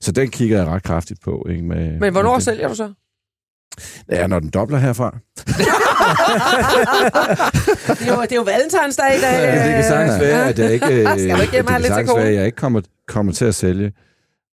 [0.00, 1.46] Så den kigger jeg ret kraftigt på.
[1.50, 1.62] Ikke?
[1.62, 2.92] Med, Men hvornår med sælger du så?
[4.10, 5.18] Ja, når den dobler herfra.
[5.36, 5.56] Det
[8.08, 9.32] er jo, det er jo valentinsdag i dag.
[9.32, 11.82] Ja, det kan sagtens være, at jeg ikke, øh, Skal du ikke have det kan
[11.84, 13.92] sagtens være, at jeg ikke kommer, kommer til at sælge.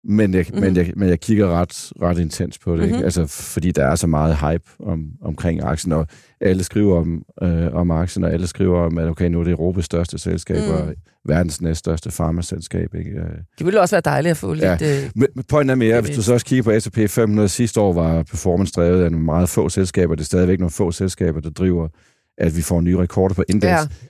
[0.03, 0.59] Men jeg, mm.
[0.59, 2.89] men, jeg, men jeg kigger ret, ret intens på det, mm-hmm.
[2.89, 2.95] Mhm.
[2.95, 3.05] ikke?
[3.05, 6.07] Altså, fordi der er så meget hype om, omkring aktien, og
[6.41, 9.51] alle skriver om, øh, om aktien, og alle skriver om, at okay, nu er det
[9.51, 10.73] Europas største selskab, Mm.
[10.73, 10.93] og
[11.25, 12.95] verdens næststørste farmaselskab.
[12.95, 13.11] Ikke?
[13.11, 13.25] Øh,
[13.57, 14.65] Det ville også være dejligt at få lidt...
[14.65, 14.73] Ja.
[14.81, 17.93] Øh, Men pointen er mere, hvis du så også kigger på S&P 500, sidste år
[17.93, 20.15] var performance drevet af nogle meget få selskaber.
[20.15, 21.87] Det er stadigvæk nogle få selskaber, der driver,
[22.37, 23.65] at vi får nye rekorder på indeks.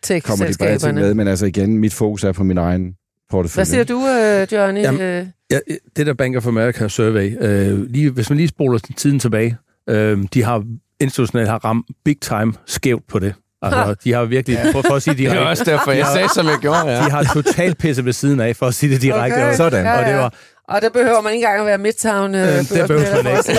[0.09, 2.93] ja, kommer de bare til med, men altså igen, mit fokus er på min egen
[3.31, 3.59] portefølje.
[3.59, 4.81] Hvad siger du, øh, Johnny?
[4.81, 5.59] Jamen, Øh, Ja,
[5.97, 9.57] det der Bank of America Survey, øh, lige, hvis man lige spoler tiden tilbage,
[9.89, 10.63] øh, de har
[10.99, 13.33] institutionelt har ramt big time skævt på det.
[13.61, 16.45] Altså, de har virkelig, for, for at sige Det er også derfor, jeg sagde, som
[16.45, 16.89] jeg gjorde.
[16.91, 17.05] Ja.
[17.05, 19.35] de har totalt pisset ved siden af, for at sige det direkte.
[19.35, 19.55] Okay.
[19.55, 19.85] Sådan.
[19.85, 20.17] Ja, Og det ja.
[20.17, 20.33] var,
[20.75, 23.37] og der behøver man ikke engang at være Midtown øh, Øh, det behøver man ikke.
[23.37, 23.51] altså,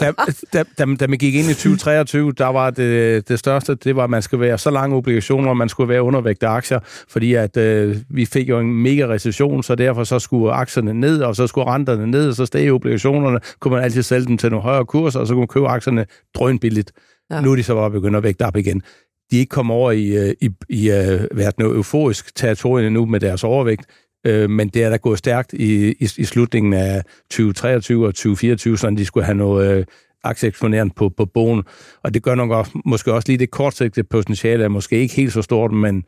[0.00, 0.12] da,
[0.52, 4.04] da, da, da, man gik ind i 2023, der var det, det største, det var,
[4.04, 7.56] at man skulle være så lange obligationer, man skulle være undervægt af aktier, fordi at
[7.56, 11.46] øh, vi fik jo en mega recession, så derfor så skulle aktierne ned, og så
[11.46, 14.86] skulle renterne ned, og så steg obligationerne, kunne man altid sælge dem til nogle højere
[14.86, 16.92] kurser, og så kunne man købe aktierne drønbilligt.
[17.30, 17.40] Ja.
[17.40, 18.82] Nu er de så bare begyndt at vægte op igen.
[19.30, 23.20] De ikke kommet over i, øh, i, i uh, været noget euforisk territorium nu med
[23.20, 23.86] deres overvægt,
[24.26, 28.78] øh, men det er da gået stærkt i, i, i slutningen af 2023 og 2024,
[28.78, 29.84] så de skulle have noget øh,
[30.24, 31.62] aktieeksponerende på, på bogen.
[32.04, 35.32] Og det gør nok også, måske også lige det kortsigtede potentiale er måske ikke helt
[35.32, 36.02] så stort, men,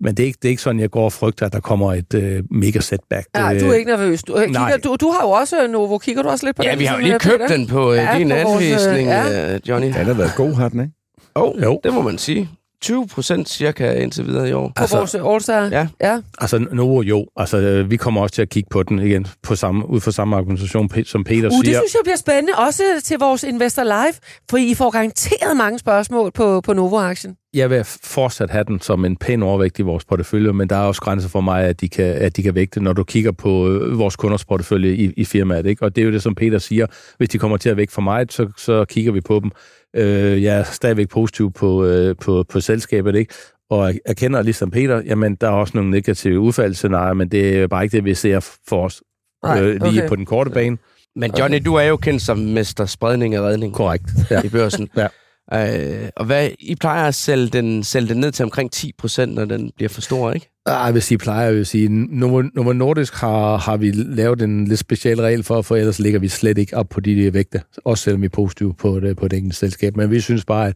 [0.00, 1.94] men det, er ikke, det er ikke sådan, jeg går og frygter, at der kommer
[1.94, 3.26] et øh, mega setback.
[3.34, 4.22] Nej, Det- du er ikke nervøs.
[4.22, 4.76] Du, øh, kigger, Nej.
[4.84, 5.98] du, du har jo også øh, Novo.
[5.98, 6.78] Kigger du også lidt på Ja, den?
[6.78, 7.56] vi har jo sådan, lige øh, købt Peter?
[7.56, 9.58] den på øh, Ja, din på vores, anvisning, ja.
[9.68, 9.86] Johnny.
[9.86, 10.92] Den har været god, har den, ikke?
[11.34, 11.80] Oh, Jo.
[11.84, 12.48] det må man sige.
[12.82, 14.72] 20 procent cirka indtil videre i år.
[14.76, 15.76] På Altså- vores All-Star?
[15.76, 15.88] Ja.
[16.00, 16.20] ja.
[16.40, 17.26] Altså, Novo jo.
[17.36, 20.10] Altså, øh, vi kommer også til at kigge på den igen, på samme, ud fra
[20.10, 21.78] samme argumentation, som Peter Uh, det siger.
[21.78, 24.14] synes jeg bliver spændende, også til vores Investor Live,
[24.50, 27.36] for I får garanteret mange spørgsmål på, på Novo-aktien.
[27.54, 30.80] Jeg vil fortsat have den som en pæn overvægt i vores portefølje, men der er
[30.80, 33.68] også grænser for mig, at de kan, at de kan vægte, når du kigger på
[33.68, 35.66] øh, vores kunders portefølje i, i firmaet.
[35.66, 35.84] Ikke?
[35.84, 36.86] Og det er jo det, som Peter siger.
[37.18, 39.50] Hvis de kommer til at vægte for meget, så, så kigger vi på dem.
[39.96, 43.34] Øh, jeg er stadigvæk positiv på, øh, på, på selskabet, ikke?
[43.70, 47.66] og jeg erkender ligesom Peter, jamen der er også nogle negative udfaldsscenarier, men det er
[47.66, 49.02] bare ikke det, vi ser for os
[49.44, 50.08] Nej, øh, lige okay.
[50.08, 50.78] på den korte bane.
[51.16, 54.10] Men Johnny, du er jo kendt som mester spredning og redning Korrekt.
[54.30, 54.42] Ja.
[54.42, 54.88] i børsen.
[54.96, 55.08] Ja.
[55.52, 59.34] Øh, og hvad, I plejer at sælge den, sælge den ned til omkring 10 procent,
[59.34, 60.50] når den bliver for stor, ikke?
[60.66, 61.88] Ah, jeg vil sige, plejer jeg vil sige.
[61.88, 66.20] Novo, Novo Nordisk har, har vi lavet en lidt speciel regel for, for ellers ligger
[66.20, 69.16] vi slet ikke op på de der vægte, også selvom vi er positive på det,
[69.16, 69.96] på det enkelte selskab.
[69.96, 70.74] Men vi synes bare, at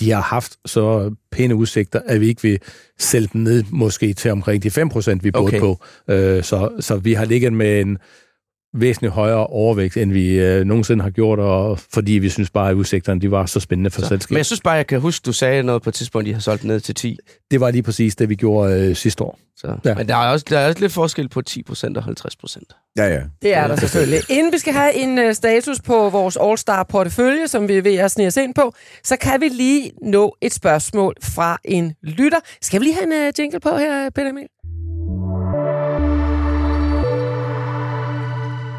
[0.00, 2.58] de har haft så pæne udsigter, at vi ikke vil
[2.98, 5.60] sælge den ned måske til omkring de 5%, vi burde Okay.
[5.60, 5.80] på.
[6.10, 7.98] Øh, så, så vi har ligget med en
[8.74, 12.74] væsentligt højere overvægt, end vi øh, nogensinde har gjort, og fordi vi synes bare, at
[12.74, 14.04] udsigterne de var så spændende for Så.
[14.04, 14.36] Men selskabet.
[14.36, 16.64] jeg synes bare, jeg kan huske, du sagde noget på et tidspunkt, I har solgt
[16.64, 17.18] ned til 10.
[17.50, 19.38] Det var lige præcis det, vi gjorde øh, sidste år.
[19.56, 19.76] Så.
[19.84, 19.94] Ja.
[19.94, 22.72] Men der er, også, der er også lidt forskel på 10 procent og 50 procent.
[22.96, 23.20] Ja, ja.
[23.42, 24.20] Det er der selvfølgelig.
[24.30, 28.10] Inden vi skal have en uh, status på vores All-Star-portefølje, som vi er ved at
[28.10, 32.38] snige os ind på, så kan vi lige nå et spørgsmål fra en lytter.
[32.62, 34.46] Skal vi lige have en uh, jingle på her, Peter Emil?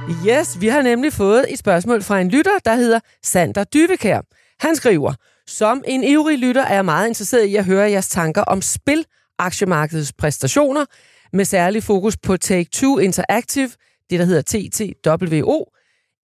[0.10, 4.22] Yes, vi har nemlig fået et spørgsmål fra en lytter, der hedder Sander Dyvekær.
[4.60, 5.14] Han skriver,
[5.48, 9.06] som en ivrig lytter er jeg meget interesseret i at høre jeres tanker om spil,
[9.40, 10.86] aktiemarkedets præstationer,
[11.34, 13.70] med særlig fokus på Take-Two Interactive,
[14.10, 15.66] det der hedder TTWO,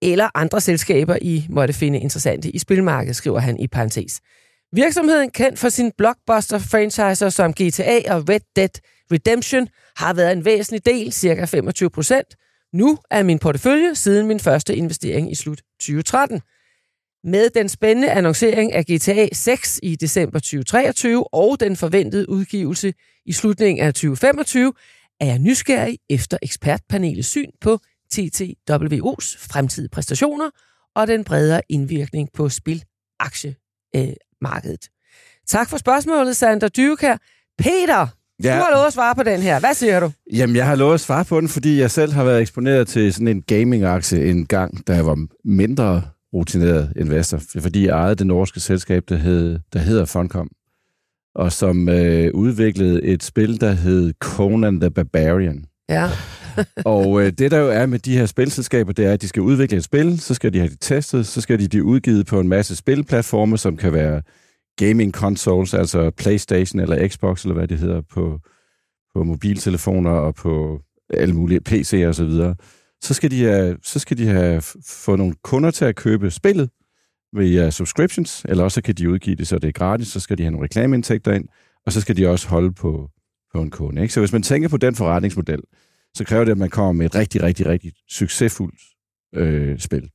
[0.01, 4.19] eller andre selskaber, I måtte finde interessante i spilmarkedet, skriver han i parentes.
[4.73, 8.69] Virksomheden kendt for sin blockbuster-franchiser som GTA og Red Dead
[9.11, 9.67] Redemption
[9.97, 12.35] har været en væsentlig del, cirka 25 procent,
[12.73, 16.41] nu er min portefølje siden min første investering i slut 2013.
[17.23, 22.93] Med den spændende annoncering af GTA 6 i december 2023 og den forventede udgivelse
[23.25, 24.73] i slutningen af 2025,
[25.19, 27.79] er jeg nysgerrig efter ekspertpanelets syn på
[28.15, 30.49] TTWO's fremtidige præstationer
[30.95, 34.89] og den bredere indvirkning på spilaktiemarkedet.
[35.47, 37.17] Tak for spørgsmålet, Sander Dyrkær.
[37.57, 38.07] Peter,
[38.43, 38.55] Ja.
[38.55, 39.59] Du har lovet at svare på den her.
[39.59, 40.11] Hvad siger du?
[40.33, 43.13] Jamen, jeg har lovet at svare på den, fordi jeg selv har været eksponeret til
[43.13, 46.01] sådan en gaming-aktie en gang, da jeg var mindre
[46.33, 47.41] rutineret investor.
[47.59, 50.49] Fordi jeg ejede det norske selskab, der, hed, der hedder Funcom,
[51.35, 55.65] og som øh, udviklede et spil, der hed Conan the Barbarian.
[55.89, 56.09] Ja.
[56.85, 59.41] og øh, det der jo er med de her spilselskaber, det er, at de skal
[59.41, 62.39] udvikle et spil, så skal de have det testet, så skal de de udgivet på
[62.39, 64.21] en masse spilplatforme, som kan være
[64.85, 68.39] gaming consoles, altså PlayStation eller Xbox, eller hvad det hedder, på,
[69.13, 72.55] på mobiltelefoner og på alle mulige PC'er og så videre,
[73.01, 76.69] så skal de have, så skal de have få nogle kunder til at købe spillet
[77.33, 80.43] via subscriptions, eller også kan de udgive det, så det er gratis, så skal de
[80.43, 81.47] have nogle reklameindtægter ind,
[81.85, 83.09] og så skal de også holde på,
[83.53, 84.01] på en kunde.
[84.01, 84.13] Ikke?
[84.13, 85.61] Så hvis man tænker på den forretningsmodel,
[86.13, 88.81] så kræver det, at man kommer med et rigtig, rigtig, rigtig succesfuldt
[89.35, 90.09] øh, spil.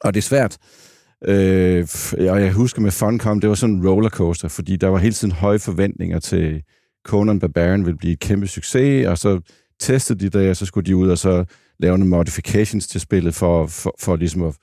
[0.00, 0.58] Og det er svært,
[1.24, 5.14] Øh, og jeg husker med Funcom, det var sådan en rollercoaster, fordi der var hele
[5.14, 6.62] tiden høje forventninger til
[7.06, 9.40] Conan Barbarian ville blive et kæmpe succes, og så
[9.80, 11.44] testede de det, og så skulle de ud og så
[11.78, 14.56] lave nogle modifications til spillet for, for, for ligesom at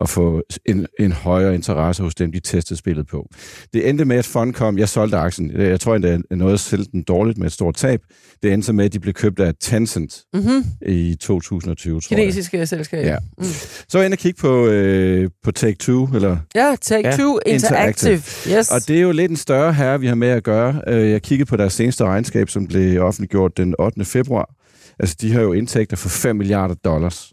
[0.00, 3.28] at få en, en højere interesse hos dem, de testede spillet på.
[3.72, 7.02] Det endte med, at Funcom, jeg solgte aktien, jeg tror endda, er noget selv den
[7.02, 8.00] dårligt med et stort tab.
[8.42, 10.64] Det endte med, at de blev købt af Tencent mm-hmm.
[10.86, 12.68] i 2020, tror Kinesiske jeg.
[12.68, 13.04] selskab.
[13.04, 13.16] Ja.
[13.38, 13.44] Mm.
[13.88, 16.36] Så inde og kigge på, øh, på Take-Two, eller...
[16.54, 18.12] Ja, Take-Two ja, Interactive.
[18.12, 18.58] Interactive.
[18.58, 18.70] Yes.
[18.70, 20.82] Og det er jo lidt en større herre, vi har med at gøre.
[20.86, 24.04] Øh, jeg kiggede på deres seneste regnskab, som blev offentliggjort den 8.
[24.04, 24.54] februar.
[24.98, 27.32] Altså, de har jo indtægter for 5 milliarder dollars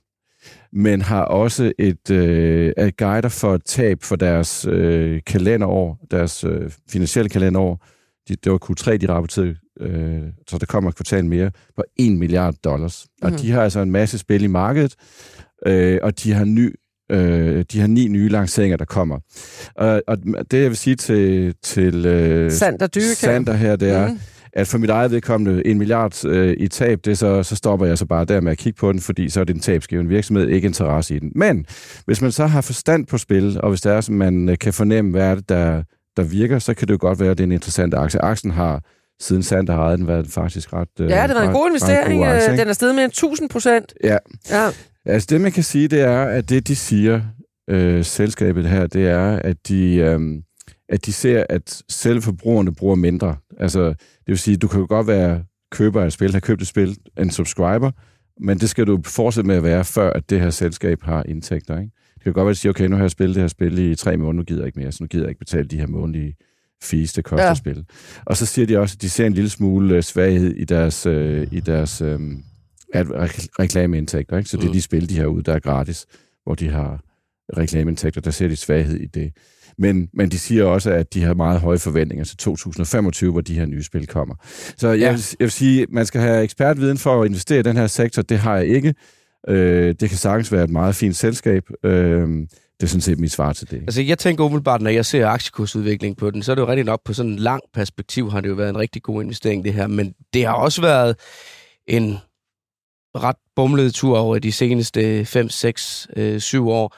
[0.77, 6.43] men har også et øh, et guider for et tab for deres øh, kalenderår, deres
[6.43, 7.85] øh, finansielle kalenderår.
[8.27, 12.11] De, det var Q3, de rapporterede, øh, så der kommer et kvartal mere, på 1
[12.17, 13.05] milliard dollars.
[13.07, 13.25] Mm.
[13.25, 13.39] Og mhm.
[13.39, 14.95] de har altså en masse spil i markedet,
[15.65, 16.75] øh, og de har ny
[17.11, 19.19] Øh, de har ni nye lanceringer, der kommer.
[19.75, 20.17] Og, og
[20.51, 24.19] det, jeg vil sige til, til øh, Sander, Sander her, det er, mm
[24.57, 27.97] at for mit eget vedkommende en milliard øh, i tab, det så, så stopper jeg
[27.97, 30.47] så bare der med at kigge på den, fordi så er det en tabsgivende virksomhed,
[30.47, 31.31] ikke interesse i den.
[31.35, 31.65] Men
[32.05, 34.73] hvis man så har forstand på spil, og hvis der er, som man øh, kan
[34.73, 35.83] fornemme, hvad er det, der,
[36.17, 38.21] der virker, så kan det jo godt være, at det er en interessant aktie.
[38.21, 38.81] Aktien har
[39.19, 40.87] siden Sander har den været faktisk ret...
[40.99, 42.19] Øh, ja, det var en god investering.
[42.19, 43.93] God aktie, den er steget med en 1000 procent.
[44.03, 44.17] Ja.
[44.49, 44.69] ja.
[45.05, 47.21] Altså det, man kan sige, det er, at det, de siger,
[47.69, 50.19] øh, selskabet her, det er, at de, øh,
[50.89, 53.35] at de ser, at selv forbrugerne bruger mindre.
[53.57, 56.61] Altså, det vil sige, du kan jo godt være køber af et spil, have købt
[56.61, 57.91] et spil, en subscriber,
[58.39, 61.79] men det skal du fortsætte med at være, før at det her selskab har indtægter.
[61.79, 61.91] Ikke?
[62.13, 63.95] Det kan godt være, at sige, okay, nu har jeg spillet det her spil i
[63.95, 65.87] tre måneder, nu gider jeg ikke mere, så nu gider jeg ikke betale de her
[65.87, 66.35] månedlige
[66.83, 67.51] fees, det koster ja.
[67.51, 67.85] at spille.
[68.25, 71.05] Og så siger de også, at de ser en lille smule øh, svaghed i deres,
[71.05, 72.19] øh, i deres øh,
[73.59, 74.37] reklameindtægter.
[74.37, 74.49] Ikke?
[74.49, 74.73] Så det er mm.
[74.73, 76.05] de spil, de har ude, der er gratis,
[76.43, 77.01] hvor de har
[77.57, 79.31] reklameindtægter, der ser de svaghed i det.
[79.77, 83.53] Men, men de siger også, at de har meget høje forventninger til 2025, hvor de
[83.53, 84.35] her nye spil kommer.
[84.77, 85.11] Så jeg, ja.
[85.11, 88.21] vil, jeg vil sige, man skal have ekspertviden for at investere i den her sektor.
[88.21, 88.93] Det har jeg ikke.
[89.49, 91.63] Øh, det kan sagtens være et meget fint selskab.
[91.83, 92.27] Øh,
[92.79, 93.77] det er sådan set mit svar til det.
[93.77, 96.85] Altså, jeg tænker umiddelbart, når jeg ser aktiekursudvikling på den, så er det jo rigtig
[96.85, 99.73] nok på sådan en lang perspektiv, har det jo været en rigtig god investering, det
[99.73, 99.87] her.
[99.87, 101.15] Men det har også været
[101.87, 102.17] en
[103.15, 106.07] ret bumlet tur over de seneste 5, 6,
[106.39, 106.95] 7 år.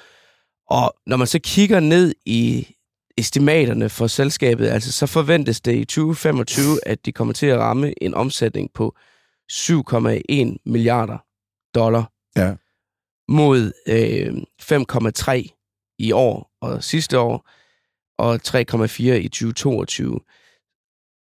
[0.70, 2.68] Og når man så kigger ned i
[3.18, 8.04] estimaterne for selskabet, altså så forventes det i 2025, at de kommer til at ramme
[8.04, 8.96] en omsætning på
[9.52, 11.18] 7,1 milliarder
[11.76, 12.56] dollar ja.
[13.28, 17.50] mod øh, 5,3 i år og sidste år,
[18.18, 20.20] og 3,4 i 2022.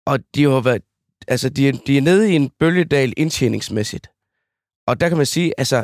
[0.06, 0.84] Og de har været,
[1.28, 4.10] altså de, de er nede i en bølgedal indtjeningsmæssigt.
[4.88, 5.84] Og der kan man sige, altså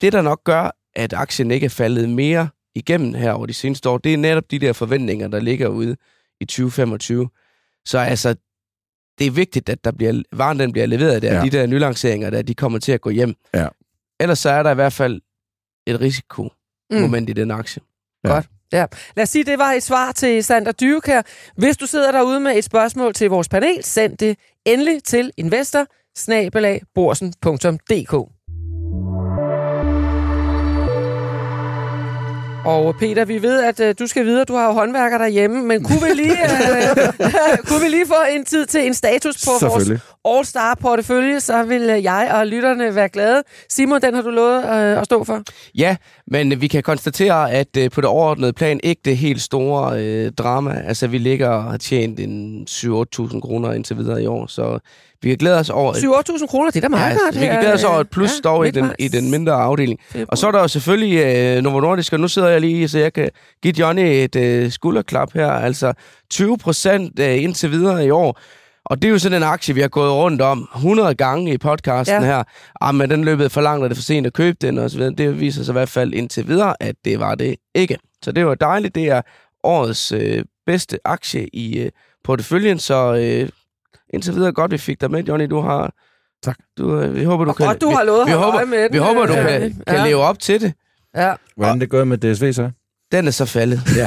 [0.00, 2.48] det der nok gør, at aktien ikke er faldet mere
[2.78, 5.96] igennem her over de seneste år, det er netop de der forventninger, der ligger ude
[6.40, 7.28] i 2025.
[7.84, 8.34] Så altså,
[9.18, 11.42] det er vigtigt, at der bliver, varen den bliver leveret der, ja.
[11.42, 13.34] de der nylanceringer der, de kommer til at gå hjem.
[13.54, 13.68] Ja.
[14.20, 15.20] Ellers så er der i hvert fald
[15.86, 17.28] et risikomoment mm.
[17.28, 17.82] i den aktie.
[18.24, 18.28] Ja.
[18.28, 18.46] Godt.
[18.72, 18.86] Ja.
[19.16, 21.22] Lad os sige, det var et svar til Sander Dyrkær.
[21.56, 25.86] Hvis du sidder derude med et spørgsmål til vores panel, send det endelig til investor
[32.68, 34.44] Og Peter, vi ved, at øh, du skal videre.
[34.44, 36.96] Du har jo håndværker derhjemme, men kunne vi lige, øh,
[37.68, 40.02] kunne vi lige få en tid til en status på vores
[40.36, 43.42] all-star portefølje, så vil øh, jeg og lytterne være glade.
[43.68, 45.42] Simon, den har du lovet øh, at stå for.
[45.74, 50.02] Ja, men vi kan konstatere, at øh, på det overordnede plan ikke det helt store
[50.02, 50.82] øh, drama.
[50.86, 54.78] Altså, vi ligger og har tjent en 7-8.000 kroner indtil videre i år, så
[55.22, 55.92] vi kan glæde os over...
[55.92, 57.40] 7-8.000 kroner, det er da meget ja, godt.
[57.40, 59.98] Vi kan glæde os over et plus ja, dog i den, i den mindre afdeling.
[60.28, 62.98] Og så er der jo selvfølgelig øh, Novo Nordisk, og nu sidder jeg lige, så
[62.98, 63.30] jeg kan
[63.62, 65.50] give Johnny et øh, skulderklap her.
[65.50, 65.92] Altså
[66.30, 68.40] 20 procent øh, indtil videre i år.
[68.90, 71.58] Og det er jo sådan en aktie, vi har gået rundt om 100 gange i
[71.58, 72.26] podcasten ja.
[72.26, 72.42] her.
[72.80, 74.90] Ah, men den løbet for langt, og det er for sent at købe den, og
[74.90, 75.14] så videre.
[75.14, 77.98] Det viser sig i hvert fald indtil videre, at det var det ikke.
[78.24, 78.94] Så det var dejligt.
[78.94, 79.22] Det er
[79.62, 81.90] årets øh, bedste aktie i øh,
[82.24, 83.48] porteføljen, så øh,
[84.14, 85.46] indtil videre godt, vi fik dig med, Johnny.
[85.50, 85.92] Du har...
[86.42, 86.56] Tak.
[86.78, 87.66] Du, øh, vi håber, du og kan...
[87.66, 88.92] godt, du har lovet vi, vi håber, med den.
[88.92, 89.58] Vi håber, du ja.
[89.58, 90.04] kan, kan ja.
[90.04, 90.72] leve op til det.
[91.16, 91.34] Ja.
[91.56, 92.70] Hvordan det gået med DSV så?
[93.12, 93.80] Den er så faldet.
[93.96, 94.06] Ja.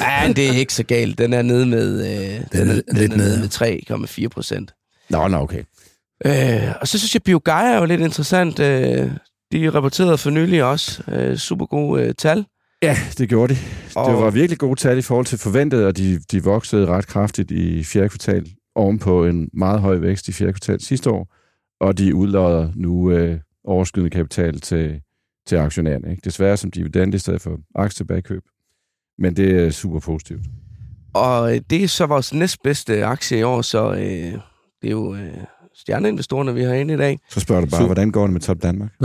[0.00, 1.18] ja, det er ikke så galt.
[1.18, 3.40] Den er nede med, øh, den er, lidt den er nede nede.
[3.40, 4.74] med 3,4 procent.
[5.10, 5.62] Nå, nå, okay.
[6.26, 8.60] Øh, og så synes jeg, Biogaia er jo lidt interessant.
[8.60, 9.10] Øh,
[9.52, 12.44] de rapporterede for nylig også øh, super gode øh, tal.
[12.82, 13.58] Ja, det gjorde de.
[13.96, 17.06] Og- Det var virkelig gode tal i forhold til forventet, og de, de voksede ret
[17.06, 21.34] kraftigt i fjerde kvartal, ovenpå en meget høj vækst i fjerde kvartal sidste år,
[21.80, 25.00] og de udlodder nu øh, overskydende kapital til,
[25.46, 26.10] til aktionærerne.
[26.10, 26.22] Ikke?
[26.24, 28.42] Desværre som dividend i stedet for aktietilbagekøb.
[29.18, 30.42] Men det er super positivt.
[31.14, 33.98] Og øh, det er så vores næstbedste aktie i år, så øh,
[34.82, 35.34] det er jo øh,
[35.76, 37.18] stjerneinvestorerne, vi har inde i dag.
[37.30, 37.86] Så spørger du bare, Super.
[37.86, 38.90] hvordan går det med Top Danmark?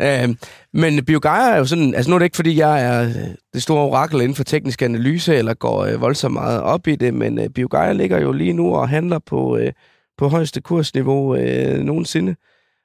[0.06, 0.34] øh,
[0.72, 3.14] men Biogaia er jo sådan, altså nu er det ikke, fordi jeg er øh,
[3.54, 7.14] det store orakel inden for teknisk analyse, eller går øh, voldsomt meget op i det,
[7.14, 9.72] men øh, Biogaia ligger jo lige nu og handler på, øh,
[10.18, 12.36] på højeste kursniveau øh, nogensinde,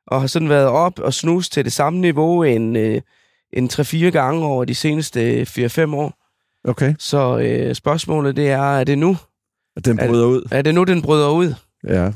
[0.08, 3.02] og har sådan været op og snus til det samme niveau en, øh,
[3.54, 6.22] en 3-4 gange over de seneste 4-5 år.
[6.64, 9.18] Okay, Så øh, spørgsmålet det er, er det nu?
[9.76, 10.48] og den Er bryder ud.
[10.52, 11.54] Er det nu, den bryder ud?
[11.88, 12.12] Ja.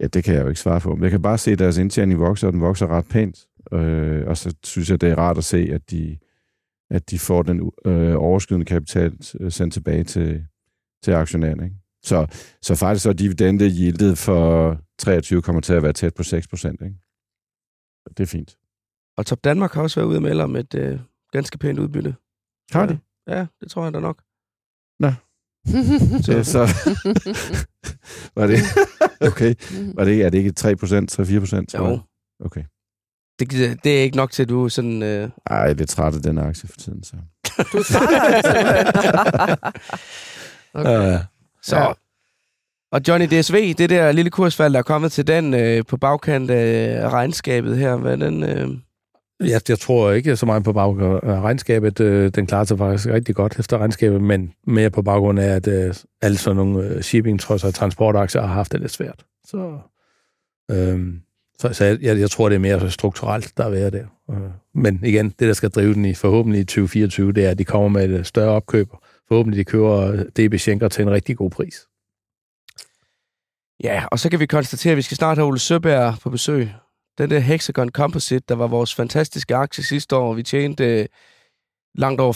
[0.00, 0.94] ja, det kan jeg jo ikke svare på.
[0.94, 3.46] Men jeg kan bare se, at deres indtjening vokser, og den vokser ret pænt.
[3.72, 6.18] Øh, og så synes jeg, det er rart at se, at de,
[6.90, 10.44] at de får den øh, overskydende kapital øh, sendt tilbage til,
[11.02, 11.64] til aktionærerne.
[11.64, 11.76] Ikke?
[12.04, 12.26] Så,
[12.62, 16.48] så faktisk så er dividende yieldet for 23 kommer til at være tæt på 6
[16.48, 16.80] procent.
[18.16, 18.56] Det er fint.
[19.16, 21.00] Og Top Danmark har også været ude og melde om et øh,
[21.32, 22.14] ganske pænt udbytte.
[22.72, 22.98] Har de?
[23.28, 24.22] Ja, det tror jeg da nok.
[26.22, 26.60] Så, så
[28.36, 28.58] var det...
[29.20, 29.54] Okay.
[29.94, 31.74] Var det er det ikke 3 procent, 3-4 procent?
[31.74, 32.00] Jo.
[32.40, 32.64] Okay.
[33.38, 33.50] Det,
[33.84, 35.02] det er ikke nok til, at du sådan...
[35.02, 35.30] Øh...
[35.46, 37.16] Ej, jeg er lidt træt af den aktie for tiden, så...
[37.72, 39.56] Du er træt, altså.
[40.74, 40.90] okay.
[40.90, 41.20] Ja.
[41.64, 41.76] Så.
[41.76, 41.92] Ja.
[42.92, 46.50] Og Johnny DSV, det der lille kursfald, der er kommet til den øh, på bagkant
[46.50, 48.42] af regnskabet her, hvad den...
[48.42, 48.68] Øh...
[49.40, 52.00] Jeg, jeg tror ikke så meget på baggrund af regnskabet.
[52.00, 55.68] Øh, Den klarer sig faktisk rigtig godt efter regnskabet, men mere på baggrund af, at
[55.68, 59.24] øh, alle sådan nogle øh, shipping, trods og transportaktier har haft det lidt svært.
[59.44, 59.78] Så,
[60.70, 61.20] øhm,
[61.58, 64.04] så, så jeg, jeg, tror, det er mere strukturelt, der er ved der.
[64.74, 67.64] Men igen, det, der skal drive den i forhåbentlig i 2024, det er, at de
[67.64, 68.88] kommer med et større opkøb.
[69.28, 71.74] Forhåbentlig de køber øh, DB Schenker til en rigtig god pris.
[73.84, 76.68] Ja, og så kan vi konstatere, at vi skal snart have Ole Søberg på besøg.
[77.18, 80.34] Den der Hexagon Composite, der var vores fantastiske aktie sidste år.
[80.34, 81.06] Vi tjente øh,
[81.94, 82.32] langt over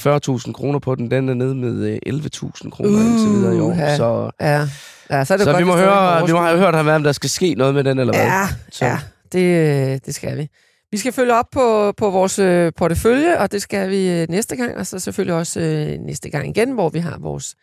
[0.46, 1.10] 40.000 kroner på den.
[1.10, 3.72] Den er nede med øh, 11.000 kroner Uh, indtil videre i år.
[3.72, 3.96] ja.
[3.96, 4.68] Så, Ja.
[5.10, 7.02] ja, så er det så godt, vi må høre, vi må have hørt ham, om
[7.02, 8.24] der skal ske noget med den, eller hvad?
[8.26, 8.84] Ja, Så.
[8.84, 8.98] ja
[9.32, 10.48] det, det skal vi.
[10.90, 14.56] Vi skal følge op på, på vores øh, portefølje, og det skal vi øh, næste
[14.56, 17.56] gang, og så selvfølgelig også øh, næste gang igen, hvor vi har vores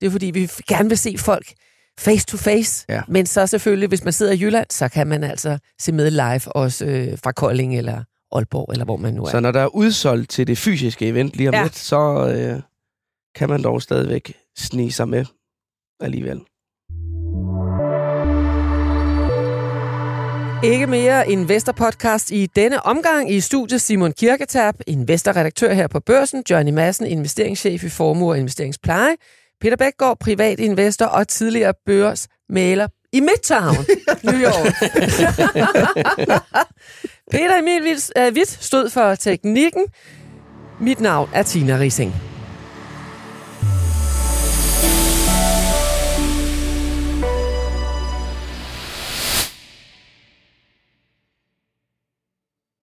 [0.00, 1.46] det er fordi, vi gerne vil se folk
[2.00, 2.84] face to face.
[2.88, 3.02] Ja.
[3.08, 6.52] Men så selvfølgelig, hvis man sidder i Jylland, så kan man altså se med live
[6.56, 9.30] også øh, fra Kolding eller Aalborg, eller hvor man nu er.
[9.30, 11.62] Så når der er udsolgt til det fysiske event lige om Ja.
[11.62, 12.62] lidt, så øh,
[13.34, 15.24] kan man dog stadigvæk snige sig med
[16.00, 16.40] alligevel.
[20.64, 23.30] Ikke mere Investor-podcast i denne omgang.
[23.32, 29.16] I studiet Simon Kirketab, investorredaktør her på Børsen, Johnny Madsen, investeringschef i Formue og Investeringspleje,
[29.62, 33.76] Peter Bækgaard, privat investor og tidligere børsmaler i Midtown,
[34.24, 34.74] New York.
[37.30, 39.82] Peter Emil øh, Witt stod for teknikken.
[40.80, 42.31] Mit navn er Tina Rising.